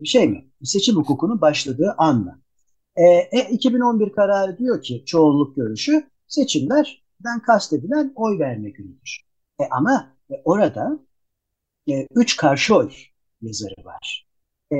şey 0.05 0.29
mi? 0.29 0.45
Seçim 0.63 0.95
hukukunun 0.95 1.41
başladığı 1.41 1.95
an 1.97 2.19
mı? 2.19 2.41
E, 2.95 3.03
e, 3.05 3.49
2011 3.51 4.11
kararı 4.11 4.57
diyor 4.57 4.81
ki 4.81 5.03
çoğunluk 5.05 5.55
görüşü 5.55 6.09
seçimlerden 6.27 7.41
kastedilen 7.45 8.13
oy 8.15 8.39
verme 8.39 8.69
günüdür. 8.69 9.21
E, 9.59 9.63
ama 9.71 10.17
e, 10.31 10.33
orada 10.45 10.99
e, 11.89 12.07
üç 12.15 12.37
karşı 12.37 12.75
oy 12.75 12.91
yazarı 13.41 13.85
var. 13.85 14.28
E, 14.71 14.77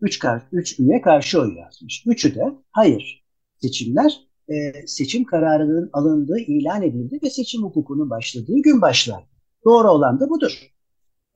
üç, 0.00 0.18
kar, 0.18 0.42
üç 0.52 0.80
üye 0.80 1.00
karşı 1.00 1.40
oy 1.40 1.54
yazmış. 1.58 2.04
Üçü 2.06 2.34
de 2.34 2.44
hayır 2.72 3.24
seçimler 3.56 4.20
e, 4.48 4.86
seçim 4.86 5.24
kararının 5.24 5.90
alındığı 5.92 6.38
ilan 6.38 6.82
edildi 6.82 7.18
ve 7.22 7.30
seçim 7.30 7.62
hukukunun 7.62 8.10
başladığı 8.10 8.58
gün 8.58 8.80
başlar. 8.80 9.24
Doğru 9.64 9.90
olan 9.90 10.20
da 10.20 10.30
budur. 10.30 10.72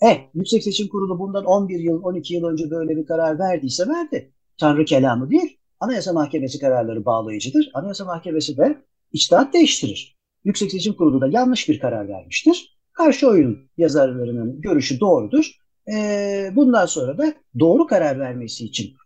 E, 0.03 0.31
Yüksek 0.35 0.64
Seçim 0.64 0.88
Kurulu 0.88 1.18
bundan 1.18 1.44
11 1.44 1.81
yıl, 1.81 2.03
12 2.03 2.35
yıl 2.35 2.44
önce 2.44 2.70
böyle 2.70 2.96
bir 2.96 3.07
karar 3.07 3.38
verdiyse 3.38 3.88
verdi. 3.88 4.33
Tanrı 4.59 4.85
kelamı 4.85 5.31
değil. 5.31 5.59
Anayasa 5.81 6.12
Mahkemesi 6.12 6.59
kararları 6.59 7.05
bağlayıcıdır. 7.05 7.70
Anayasa 7.74 8.05
Mahkemesi 8.05 8.57
de 8.57 8.85
içtihat 9.12 9.55
değiştirir. 9.55 10.16
Yüksek 10.44 10.70
Seçim 10.70 10.94
Kurulu 10.94 11.20
da 11.20 11.29
yanlış 11.29 11.68
bir 11.68 11.81
karar 11.81 12.09
vermiştir. 12.09 12.79
Karşı 12.92 13.29
oyun 13.29 13.59
yazarlarının 13.76 14.61
görüşü 14.61 15.00
doğrudur. 15.00 15.59
E, 15.88 16.52
bundan 16.56 16.86
sonra 16.86 17.18
da 17.18 17.34
doğru 17.58 17.86
karar 17.86 18.18
vermesi 18.18 18.64
için 18.64 18.96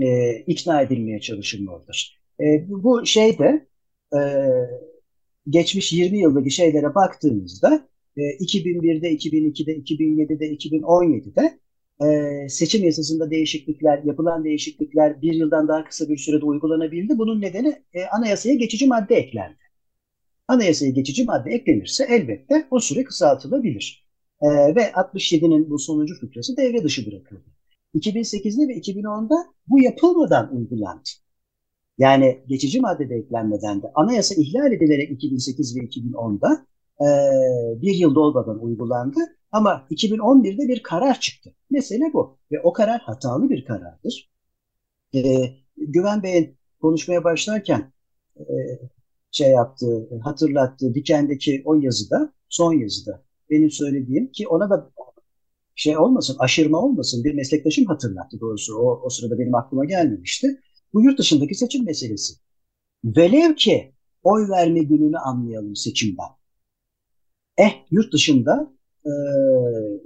e, 0.00 0.36
ikna 0.46 0.82
edilmeye 0.82 1.20
çalışılmalıdır. 1.20 2.22
E, 2.40 2.44
bu 2.68 3.06
şeyde 3.06 3.66
e, 4.14 4.20
geçmiş 5.48 5.92
20 5.92 6.18
yıldaki 6.18 6.50
şeylere 6.50 6.94
baktığımızda 6.94 7.88
2001'de, 8.16 9.12
2002'de, 9.12 9.72
2007'de, 9.76 10.50
2017'de 10.52 11.58
e, 12.02 12.48
seçim 12.48 12.84
yasasında 12.84 13.30
değişiklikler, 13.30 14.02
yapılan 14.04 14.44
değişiklikler 14.44 15.22
bir 15.22 15.32
yıldan 15.32 15.68
daha 15.68 15.84
kısa 15.84 16.08
bir 16.08 16.16
sürede 16.16 16.44
uygulanabildi. 16.44 17.18
Bunun 17.18 17.40
nedeni 17.40 17.82
e, 17.94 18.04
anayasaya 18.04 18.54
geçici 18.54 18.86
madde 18.86 19.14
eklendi. 19.16 19.58
Anayasaya 20.48 20.90
geçici 20.90 21.24
madde 21.24 21.50
eklenirse 21.50 22.06
elbette 22.08 22.66
o 22.70 22.80
süre 22.80 23.04
kısaltılabilir. 23.04 24.01
E, 24.42 24.48
ve 24.48 24.90
67'nin 24.90 25.70
bu 25.70 25.78
sonuncu 25.78 26.20
fıkrası 26.20 26.56
devre 26.56 26.84
dışı 26.84 27.06
bırakıldı. 27.06 27.44
2008'de 27.94 28.68
ve 28.68 28.78
2010'da 28.78 29.34
bu 29.68 29.82
yapılmadan 29.82 30.56
uygulandı. 30.56 31.08
Yani 31.98 32.44
geçici 32.46 32.80
maddede 32.80 33.14
eklenmeden 33.14 33.82
de 33.82 33.86
anayasa 33.94 34.34
ihlal 34.34 34.72
edilerek 34.72 35.10
2008 35.10 35.76
ve 35.76 35.80
2010'da 35.80 36.66
e, 37.00 37.06
bir 37.82 37.94
yıl 37.94 38.14
dolmadan 38.14 38.62
uygulandı. 38.62 39.20
Ama 39.52 39.86
2011'de 39.90 40.68
bir 40.68 40.82
karar 40.82 41.20
çıktı. 41.20 41.54
Mesele 41.70 42.12
bu. 42.12 42.38
Ve 42.52 42.60
o 42.60 42.72
karar 42.72 43.00
hatalı 43.00 43.50
bir 43.50 43.64
karardır. 43.64 44.30
E, 45.14 45.20
Güven 45.76 46.22
Bey'in 46.22 46.56
konuşmaya 46.80 47.24
başlarken 47.24 47.92
e, 48.36 48.44
şey 49.30 49.50
yaptığı, 49.50 50.08
hatırlattığı 50.24 50.94
Diken'deki 50.94 51.62
o 51.64 51.74
yazıda, 51.74 52.32
son 52.48 52.72
yazıda 52.72 53.22
benim 53.52 53.70
söylediğim 53.70 54.32
ki 54.32 54.48
ona 54.48 54.70
da 54.70 54.90
şey 55.74 55.98
olmasın, 55.98 56.36
aşırma 56.38 56.78
olmasın 56.78 57.24
bir 57.24 57.34
meslektaşım 57.34 57.86
hatırlattı 57.86 58.40
doğrusu. 58.40 58.76
O, 58.76 59.00
o 59.04 59.08
sırada 59.10 59.38
benim 59.38 59.54
aklıma 59.54 59.84
gelmemişti. 59.84 60.60
Bu 60.94 61.02
yurt 61.02 61.18
dışındaki 61.18 61.54
seçim 61.54 61.84
meselesi. 61.84 62.34
Velev 63.04 63.54
ki 63.54 63.92
oy 64.22 64.48
verme 64.48 64.80
gününü 64.80 65.18
anlayalım 65.18 65.76
seçimden. 65.76 66.26
Eh 67.58 67.72
yurt 67.90 68.12
dışında 68.12 68.72
e, 69.06 69.12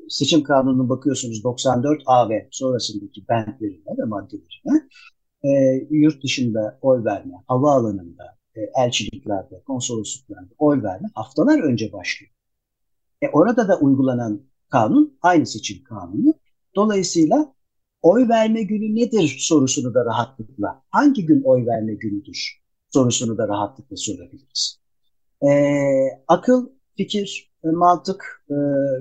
seçim 0.09 0.42
kanununa 0.42 0.88
bakıyorsunuz 0.88 1.44
94 1.44 2.02
A 2.06 2.30
ve 2.30 2.48
sonrasındaki 2.50 3.28
bentlerine 3.28 3.98
ve 3.98 4.04
maddelerine 4.04 4.88
e, 5.44 5.50
yurt 5.90 6.22
dışında 6.22 6.78
oy 6.82 7.04
verme, 7.04 7.35
havaalanında, 7.46 8.24
e, 8.54 8.61
elçiliklerde, 8.85 9.62
konsolosluklarda 9.66 10.54
oy 10.59 10.82
verme 10.82 11.09
haftalar 11.14 11.59
önce 11.59 11.92
başlıyor. 11.92 12.36
E, 13.22 13.29
orada 13.29 13.68
da 13.68 13.79
uygulanan 13.79 14.42
kanun 14.68 15.18
aynı 15.22 15.46
seçim 15.46 15.85
kanunu. 15.85 16.35
Dolayısıyla 16.74 17.55
oy 18.02 18.29
verme 18.29 18.62
günü 18.62 18.94
nedir 18.96 19.37
sorusunu 19.38 19.94
da 19.94 20.05
rahatlıkla, 20.05 20.83
hangi 20.90 21.26
gün 21.26 21.42
oy 21.42 21.66
verme 21.66 21.94
günüdür 21.94 22.61
sorusunu 22.90 23.38
da 23.38 23.48
rahatlıkla 23.48 23.96
sorabiliriz. 23.96 24.81
E, 25.42 25.50
akıl 26.29 26.68
fikir, 26.96 27.52
e, 27.64 27.68
mantık 27.68 28.44
e, 28.50 28.55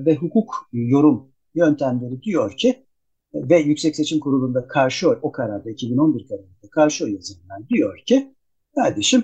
ve 0.06 0.15
hukuk 0.15 0.69
yorum 0.73 1.32
yöntemleri 1.56 2.21
diyor 2.21 2.58
ki 2.58 2.86
ve 3.34 3.60
Yüksek 3.60 3.95
Seçim 3.95 4.19
Kurulu'nda 4.19 4.67
karşı 4.67 5.10
oy, 5.10 5.19
o 5.21 5.32
kararda 5.32 5.71
2011 5.71 6.28
kararında 6.28 6.69
karşı 6.71 7.06
oy 7.06 7.13
yazanlar 7.13 7.69
diyor 7.69 7.97
ki 8.06 8.36
kardeşim 8.75 9.23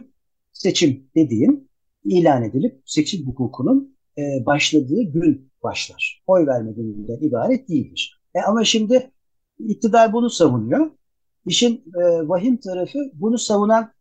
seçim 0.53 1.09
dediğin 1.15 1.69
ilan 2.03 2.43
edilip 2.43 2.81
seçim 2.85 3.27
hukukunun 3.27 3.97
e, 4.17 4.45
başladığı 4.45 5.01
gün 5.01 5.51
başlar. 5.63 6.23
Oy 6.27 6.47
verme 6.47 6.71
gününden 6.71 7.27
ibaret 7.27 7.69
değildir. 7.69 8.21
E 8.35 8.39
ama 8.41 8.63
şimdi 8.63 9.11
iktidar 9.59 10.13
bunu 10.13 10.29
savunuyor. 10.29 10.91
İşin 11.45 11.75
e, 11.75 12.27
vahim 12.27 12.57
tarafı 12.57 12.99
bunu 13.13 13.37
savunan 13.37 13.91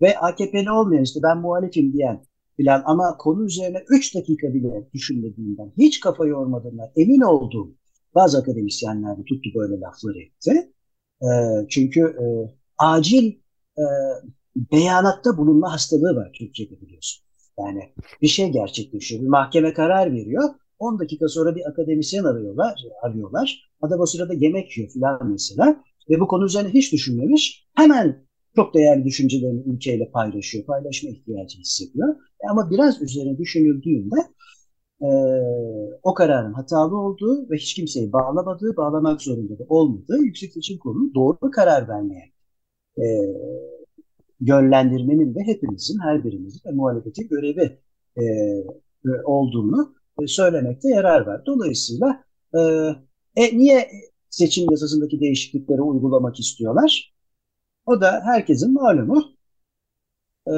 ve 0.00 0.18
AKP'li 0.18 0.70
olmayan 0.70 1.02
işte 1.02 1.20
ben 1.22 1.38
muhalifim 1.38 1.92
diyen 1.92 2.24
filan 2.56 2.82
ama 2.86 3.16
konu 3.16 3.44
üzerine 3.44 3.84
3 3.88 4.14
dakika 4.14 4.54
bile 4.54 4.88
düşünmediğinden, 4.94 5.72
hiç 5.78 6.00
kafa 6.00 6.26
yormadığından 6.26 6.90
emin 6.96 7.20
olduğum 7.20 7.74
bazı 8.14 8.38
akademisyenler 8.38 9.18
de 9.18 9.24
tuttu 9.24 9.50
böyle 9.54 9.80
lafları 9.80 10.18
etti. 10.22 10.72
E, 11.22 11.28
çünkü 11.68 12.00
e, 12.00 12.24
acil 12.78 13.32
e, 13.78 13.84
beyanatta 14.56 15.36
bulunma 15.36 15.72
hastalığı 15.72 16.16
var 16.16 16.30
Türkiye'de 16.38 16.80
biliyorsun. 16.80 17.24
Yani 17.66 17.92
bir 18.22 18.26
şey 18.26 18.48
gerçekleşiyor. 18.52 19.22
Bir 19.22 19.28
mahkeme 19.28 19.72
karar 19.72 20.12
veriyor. 20.12 20.42
10 20.78 20.98
dakika 20.98 21.28
sonra 21.28 21.56
bir 21.56 21.68
akademisyen 21.68 22.24
arıyorlar, 22.24 22.82
arıyorlar. 23.02 23.70
Adam 23.80 24.00
o 24.00 24.06
sırada 24.06 24.34
yemek 24.34 24.78
yiyor 24.78 24.90
falan 24.90 25.30
mesela. 25.30 25.84
Ve 26.10 26.20
bu 26.20 26.26
konu 26.26 26.44
üzerine 26.44 26.68
hiç 26.68 26.92
düşünmemiş. 26.92 27.66
Hemen 27.74 28.26
çok 28.56 28.74
değerli 28.74 29.04
düşüncelerini 29.04 29.62
ülkeyle 29.74 30.10
paylaşıyor. 30.10 30.64
Paylaşma 30.64 31.10
ihtiyacı 31.10 31.58
hissediyor. 31.58 32.14
E 32.14 32.48
ama 32.50 32.70
biraz 32.70 33.02
üzerine 33.02 33.38
düşünüldüğünde 33.38 34.16
e, 35.00 35.08
o 36.02 36.14
kararın 36.14 36.52
hatalı 36.52 36.98
olduğu 36.98 37.50
ve 37.50 37.56
hiç 37.56 37.74
kimseyi 37.74 38.12
bağlamadığı, 38.12 38.76
bağlamak 38.76 39.22
zorunda 39.22 39.58
da 39.58 39.64
olmadığı 39.68 40.18
Yüksek 40.22 40.52
Seçim 40.52 40.78
Kurulu 40.78 41.14
doğru 41.14 41.50
karar 41.50 41.88
vermeye 41.88 42.32
e, 42.98 43.04
yönlendirmenin 44.42 45.34
de 45.34 45.40
hepimizin, 45.46 45.98
her 46.02 46.24
birimizin 46.24 46.60
ve 46.64 47.26
görevi 47.26 47.78
e, 48.16 48.22
olduğunu 49.24 49.94
e, 50.22 50.26
söylemekte 50.26 50.88
yarar 50.88 51.20
var. 51.20 51.46
Dolayısıyla 51.46 52.24
e, 52.54 52.60
e, 53.36 53.58
niye 53.58 53.88
seçim 54.30 54.70
yasasındaki 54.70 55.20
değişiklikleri 55.20 55.82
uygulamak 55.82 56.40
istiyorlar? 56.40 57.14
O 57.86 58.00
da 58.00 58.20
herkesin 58.24 58.72
malumu. 58.72 59.24
E, 60.48 60.54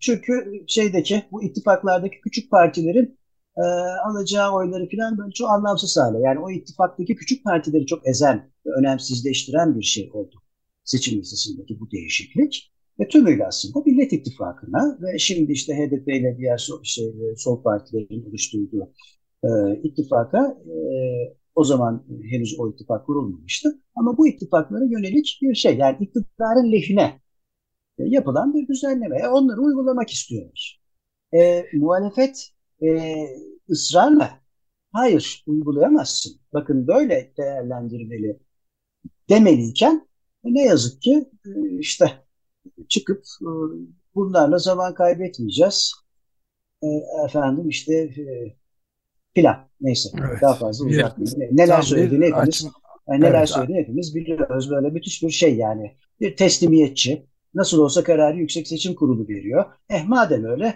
çünkü 0.00 0.64
şeydeki 0.66 1.24
bu 1.32 1.42
ittifaklardaki 1.42 2.20
küçük 2.20 2.50
partilerin 2.50 3.18
e, 3.56 3.62
alacağı 4.08 4.52
oyları 4.52 4.88
falan 4.96 5.18
böyle 5.18 5.32
çok 5.32 5.50
anlamsız 5.50 5.96
hale. 5.96 6.18
Yani 6.18 6.38
o 6.40 6.50
ittifaktaki 6.50 7.16
küçük 7.16 7.44
partileri 7.44 7.86
çok 7.86 8.08
ezen 8.08 8.50
ve 8.66 8.70
önemsizleştiren 8.70 9.78
bir 9.78 9.84
şey 9.84 10.10
oldu. 10.12 10.42
Seçim 10.84 11.18
yasasındaki 11.18 11.80
bu 11.80 11.90
değişiklik. 11.90 12.75
Ve 13.00 13.08
tümüyle 13.08 13.46
aslında 13.46 13.82
Millet 13.86 14.12
İttifakı'na 14.12 14.98
ve 15.02 15.18
şimdi 15.18 15.52
işte 15.52 15.74
HDP 15.74 16.08
ile 16.08 16.36
diğer 16.38 16.58
sol, 16.58 16.82
şey, 16.82 17.14
sol 17.36 17.62
partilerin 17.62 18.30
oluşturduğu 18.30 18.92
e, 19.44 19.48
ittifaka 19.82 20.58
e, 20.66 20.76
o 21.54 21.64
zaman 21.64 22.06
henüz 22.30 22.60
o 22.60 22.70
ittifak 22.70 23.06
kurulmamıştı. 23.06 23.80
Ama 23.94 24.18
bu 24.18 24.28
ittifaklara 24.28 24.84
yönelik 24.84 25.38
bir 25.42 25.54
şey 25.54 25.76
yani 25.76 25.96
iktidarın 26.00 26.72
lehine 26.72 27.20
e, 27.98 28.04
yapılan 28.04 28.54
bir 28.54 28.68
düzenleme. 28.68 29.18
E, 29.18 29.28
onları 29.28 29.60
uygulamak 29.60 30.10
istiyorlar. 30.10 30.80
E, 31.34 31.64
muhalefet 31.74 32.50
e, 32.82 32.88
ısrarla 33.70 34.30
hayır 34.92 35.44
uygulayamazsın. 35.46 36.32
Bakın 36.52 36.86
böyle 36.86 37.32
değerlendirmeli 37.38 38.38
demeliyken 39.28 40.08
ne 40.44 40.64
yazık 40.64 41.02
ki 41.02 41.30
e, 41.46 41.78
işte 41.78 42.25
çıkıp 42.88 43.24
e, 43.42 43.50
bunlarla 44.14 44.58
zaman 44.58 44.94
kaybetmeyeceğiz. 44.94 45.94
E, 46.82 46.86
efendim 47.24 47.68
işte 47.68 47.94
e, 47.94 48.56
plan 49.34 49.68
neyse 49.80 50.08
evet. 50.18 50.42
daha 50.42 50.54
fazla 50.54 50.86
uzatmayayım. 50.86 51.56
Neler 51.56 51.82
söylediğini 51.82 52.26
hepimiz 52.26 52.66
yani 53.08 53.20
neler 53.20 53.38
evet, 53.38 53.48
söylediğini 53.48 53.80
hepimiz 53.80 54.14
biliyoruz. 54.14 54.70
Böyle 54.70 54.90
müthiş 54.90 55.22
bir 55.22 55.30
şey 55.30 55.56
yani. 55.56 55.96
Bir 56.20 56.36
teslimiyetçi. 56.36 57.26
Nasıl 57.54 57.78
olsa 57.78 58.04
kararı 58.04 58.36
Yüksek 58.38 58.68
Seçim 58.68 58.94
Kurulu 58.94 59.28
veriyor. 59.28 59.64
Eh 59.90 60.04
madem 60.06 60.44
öyle 60.44 60.74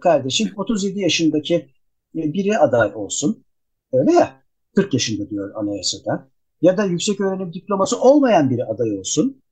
kardeşim 0.00 0.50
37 0.56 1.00
yaşındaki 1.00 1.68
biri 2.14 2.58
aday 2.58 2.92
olsun. 2.94 3.44
Öyle 3.92 4.12
ya. 4.12 4.42
40 4.76 4.94
yaşında 4.94 5.30
diyor 5.30 5.54
anayasada. 5.54 6.28
Ya 6.62 6.76
da 6.76 6.84
yüksek 6.84 7.20
öğrenim 7.20 7.52
diploması 7.52 8.00
olmayan 8.00 8.50
biri 8.50 8.64
aday 8.64 8.98
olsun. 8.98 9.42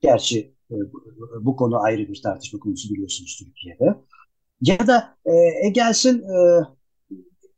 Gerçi 0.00 0.54
bu 1.40 1.56
konu 1.56 1.80
ayrı 1.80 2.08
bir 2.08 2.22
tartışma 2.22 2.58
konusu 2.58 2.94
biliyorsunuz 2.94 3.36
Türkiye'de. 3.38 3.94
Ya 4.60 4.86
da 4.86 5.16
e, 5.24 5.32
e 5.66 5.70
gelsin 5.70 6.22
e, 6.22 6.62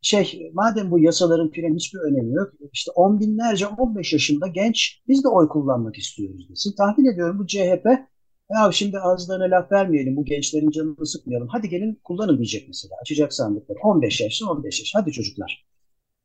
şey 0.01 0.51
madem 0.53 0.91
bu 0.91 0.99
yasaların 0.99 1.51
filan 1.51 1.75
hiçbir 1.75 1.99
önemi 1.99 2.33
yok 2.33 2.53
işte 2.73 2.91
on 2.95 3.19
binlerce 3.19 3.67
15 3.67 4.13
yaşında 4.13 4.47
genç 4.47 5.01
biz 5.07 5.23
de 5.23 5.27
oy 5.27 5.47
kullanmak 5.47 5.97
istiyoruz 5.97 6.49
desin. 6.49 6.75
Tahmin 6.77 7.05
ediyorum 7.05 7.39
bu 7.39 7.47
CHP 7.47 7.85
ya 8.53 8.71
şimdi 8.71 8.97
ağızlarına 8.99 9.55
laf 9.57 9.71
vermeyelim 9.71 10.15
bu 10.15 10.25
gençlerin 10.25 10.71
canını 10.71 11.05
sıkmayalım 11.05 11.47
hadi 11.47 11.69
gelin 11.69 11.99
kullanın 12.03 12.37
diyecek 12.37 12.67
mesela 12.67 12.95
açacak 13.01 13.33
sandıkları 13.33 13.79
15 13.83 14.21
yaşlı 14.21 14.51
15 14.51 14.79
yaş 14.79 14.91
hadi 14.95 15.11
çocuklar 15.11 15.65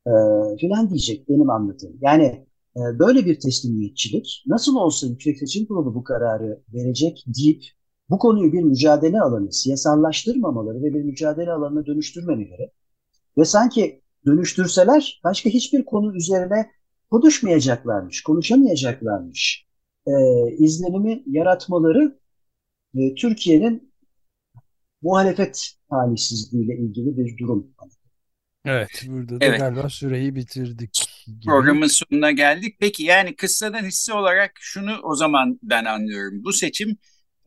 e, 0.07 0.11
filan 0.59 0.89
diyecek 0.89 1.29
benim 1.29 1.49
anladığım. 1.49 1.97
Yani 2.01 2.46
böyle 2.77 3.25
bir 3.25 3.39
teslimiyetçilik 3.39 4.43
nasıl 4.47 4.75
olsa 4.75 5.07
Yüksek 5.07 5.39
Seçim 5.39 5.65
Kurulu 5.65 5.95
bu 5.95 6.03
kararı 6.03 6.63
verecek 6.73 7.25
deyip 7.27 7.63
bu 8.09 8.17
konuyu 8.19 8.53
bir 8.53 8.61
mücadele 8.61 9.21
alanı, 9.21 9.51
siyasallaştırmamaları 9.53 10.83
ve 10.83 10.93
bir 10.93 11.03
mücadele 11.03 11.51
alanına 11.51 11.85
dönüştürmemeleri 11.85 12.71
ve 13.37 13.45
sanki 13.45 14.01
dönüştürseler 14.25 15.21
başka 15.23 15.49
hiçbir 15.49 15.85
konu 15.85 16.15
üzerine 16.15 16.71
konuşmayacaklarmış, 17.11 18.23
konuşamayacaklarmış 18.23 19.67
e, 20.07 20.11
izlenimi 20.57 21.23
yaratmaları 21.27 22.19
e, 22.95 23.15
Türkiye'nin 23.15 23.93
muhalefet 25.01 25.71
talihsizliğiyle 25.89 26.77
ilgili 26.77 27.17
bir 27.17 27.37
durum. 27.37 27.67
Evet, 28.65 28.89
burada 29.07 29.41
da 29.41 29.45
evet. 29.45 29.59
galiba 29.59 29.89
süreyi 29.89 30.35
bitirdik 30.35 31.16
gibi. 31.27 31.45
Programın 31.45 31.87
sonuna 31.87 32.31
geldik. 32.31 32.75
Peki 32.79 33.03
yani 33.03 33.35
kıssadan 33.35 33.83
hisse 33.83 34.13
olarak 34.13 34.51
şunu 34.59 34.99
o 35.03 35.15
zaman 35.15 35.59
ben 35.63 35.85
anlıyorum. 35.85 36.43
Bu 36.43 36.53
seçim 36.53 36.97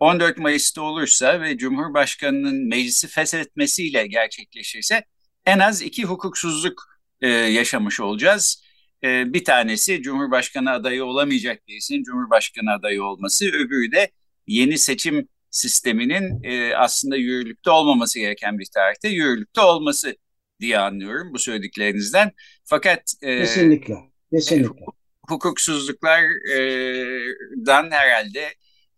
14 0.00 0.38
Mayıs'ta 0.38 0.82
olursa 0.82 1.40
ve 1.40 1.58
Cumhurbaşkanı'nın 1.58 2.68
meclisi 2.68 3.08
feshetmesiyle 3.08 4.06
gerçekleşirse 4.06 5.04
en 5.46 5.58
az 5.58 5.82
iki 5.82 6.04
hukuksuzluk 6.04 6.84
e, 7.20 7.28
yaşamış 7.28 8.00
olacağız. 8.00 8.64
E, 9.04 9.32
bir 9.32 9.44
tanesi 9.44 10.02
Cumhurbaşkanı 10.02 10.70
adayı 10.70 11.04
olamayacak 11.04 11.68
birisinin 11.68 12.02
Cumhurbaşkanı 12.02 12.72
adayı 12.72 13.04
olması, 13.04 13.44
öbürü 13.46 13.92
de 13.92 14.10
yeni 14.46 14.78
seçim 14.78 15.28
sisteminin 15.50 16.42
e, 16.44 16.76
aslında 16.76 17.16
yürürlükte 17.16 17.70
olmaması 17.70 18.18
gereken 18.18 18.58
bir 18.58 18.66
tarihte 18.74 19.08
yürürlükte 19.08 19.60
olması 19.60 20.16
diye 20.60 20.78
anlıyorum 20.78 21.34
bu 21.34 21.38
söylediklerinizden. 21.38 22.32
Fakat 22.70 23.14
e, 23.22 23.38
kesinlikle, 23.38 23.96
kesinlikle. 24.32 24.84
E, 24.84 24.86
hukuksuzluklardan 25.28 27.90
herhalde 27.90 28.54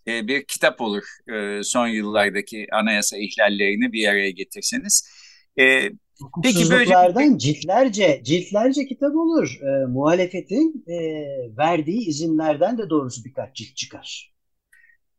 e, 0.06 0.28
bir 0.28 0.44
kitap 0.44 0.80
olur 0.80 1.04
e, 1.32 1.62
son 1.62 1.88
yıllardaki 1.88 2.66
anayasa 2.72 3.16
ihlallerini 3.16 3.92
bir 3.92 4.08
araya 4.08 4.30
getirseniz. 4.30 5.10
Peki 6.42 6.70
böylece 6.70 7.38
ciltlerce 7.38 8.20
ciltlerce 8.24 8.86
kitap 8.86 9.16
olur. 9.16 9.58
E, 9.62 9.86
muhalefetin 9.86 10.84
e, 10.88 10.96
verdiği 11.58 12.08
izinlerden 12.08 12.78
de 12.78 12.90
doğrusu 12.90 13.24
birkaç 13.24 13.56
cilt 13.56 13.76
çıkar. 13.76 14.32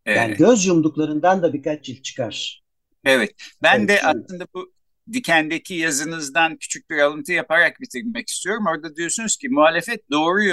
Yani 0.06 0.36
göz 0.36 0.66
yumduklarından 0.66 1.44
da 1.44 1.54
birkaç 1.54 1.86
cilt 1.86 2.04
çıkar. 2.04 2.64
Evet. 3.06 3.32
Ben 3.64 3.80
evet, 3.80 3.90
de 3.90 4.02
aslında 4.02 4.48
bu 4.54 4.73
Diken'deki 5.14 5.74
yazınızdan 5.74 6.58
küçük 6.58 6.90
bir 6.90 6.98
alıntı 6.98 7.34
yaparak 7.34 7.82
bitirmek 7.82 8.30
istiyorum. 8.30 8.66
Orada 8.68 8.96
diyorsunuz 8.96 9.38
ki 9.38 9.50
muhalefet 9.50 10.12
doğru 10.12 10.44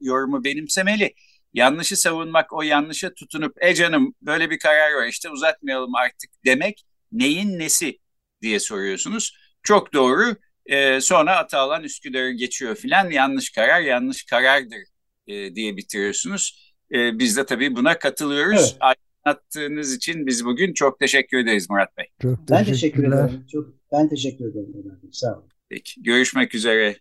yorumu 0.00 0.44
benimsemeli. 0.44 1.14
Yanlışı 1.54 1.96
savunmak, 1.96 2.52
o 2.52 2.62
yanlışa 2.62 3.14
tutunup 3.14 3.56
e 3.60 3.74
canım 3.74 4.14
böyle 4.22 4.50
bir 4.50 4.58
karar 4.58 4.92
var 4.92 5.06
işte 5.06 5.30
uzatmayalım 5.30 5.94
artık 5.94 6.30
demek 6.44 6.84
neyin 7.12 7.58
nesi 7.58 7.98
diye 8.42 8.60
soruyorsunuz. 8.60 9.36
Çok 9.62 9.92
doğru. 9.92 10.36
Ee, 10.66 11.00
sonra 11.00 11.36
Atalan 11.36 11.84
Üsküdar'ı 11.84 12.30
geçiyor 12.30 12.76
filan 12.76 13.10
yanlış 13.10 13.50
karar 13.50 13.80
yanlış 13.80 14.24
karardır 14.24 14.78
e, 15.26 15.54
diye 15.54 15.76
bitiriyorsunuz. 15.76 16.74
E, 16.94 17.18
biz 17.18 17.36
de 17.36 17.46
tabii 17.46 17.76
buna 17.76 17.98
katılıyoruz. 17.98 18.76
Evet 18.82 18.96
anlattığınız 19.26 19.94
için 19.94 20.26
biz 20.26 20.44
bugün 20.44 20.72
çok 20.72 20.98
teşekkür 20.98 21.38
ederiz 21.38 21.70
Murat 21.70 21.96
Bey. 21.96 22.06
Çok 22.22 22.50
ben 22.50 22.64
teşekkür 22.64 23.04
ederim. 23.04 23.46
Çok, 23.52 23.68
ben 23.92 24.08
teşekkür 24.08 24.44
ederim. 24.50 25.00
Sağ 25.12 25.32
olun. 25.38 25.48
Peki, 25.68 26.02
görüşmek 26.02 26.54
üzere. 26.54 26.96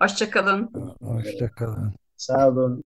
Hoşçakalın. 0.00 0.70
Hoşçakalın. 1.00 1.92
Sağ 2.16 2.48
olun. 2.48 2.78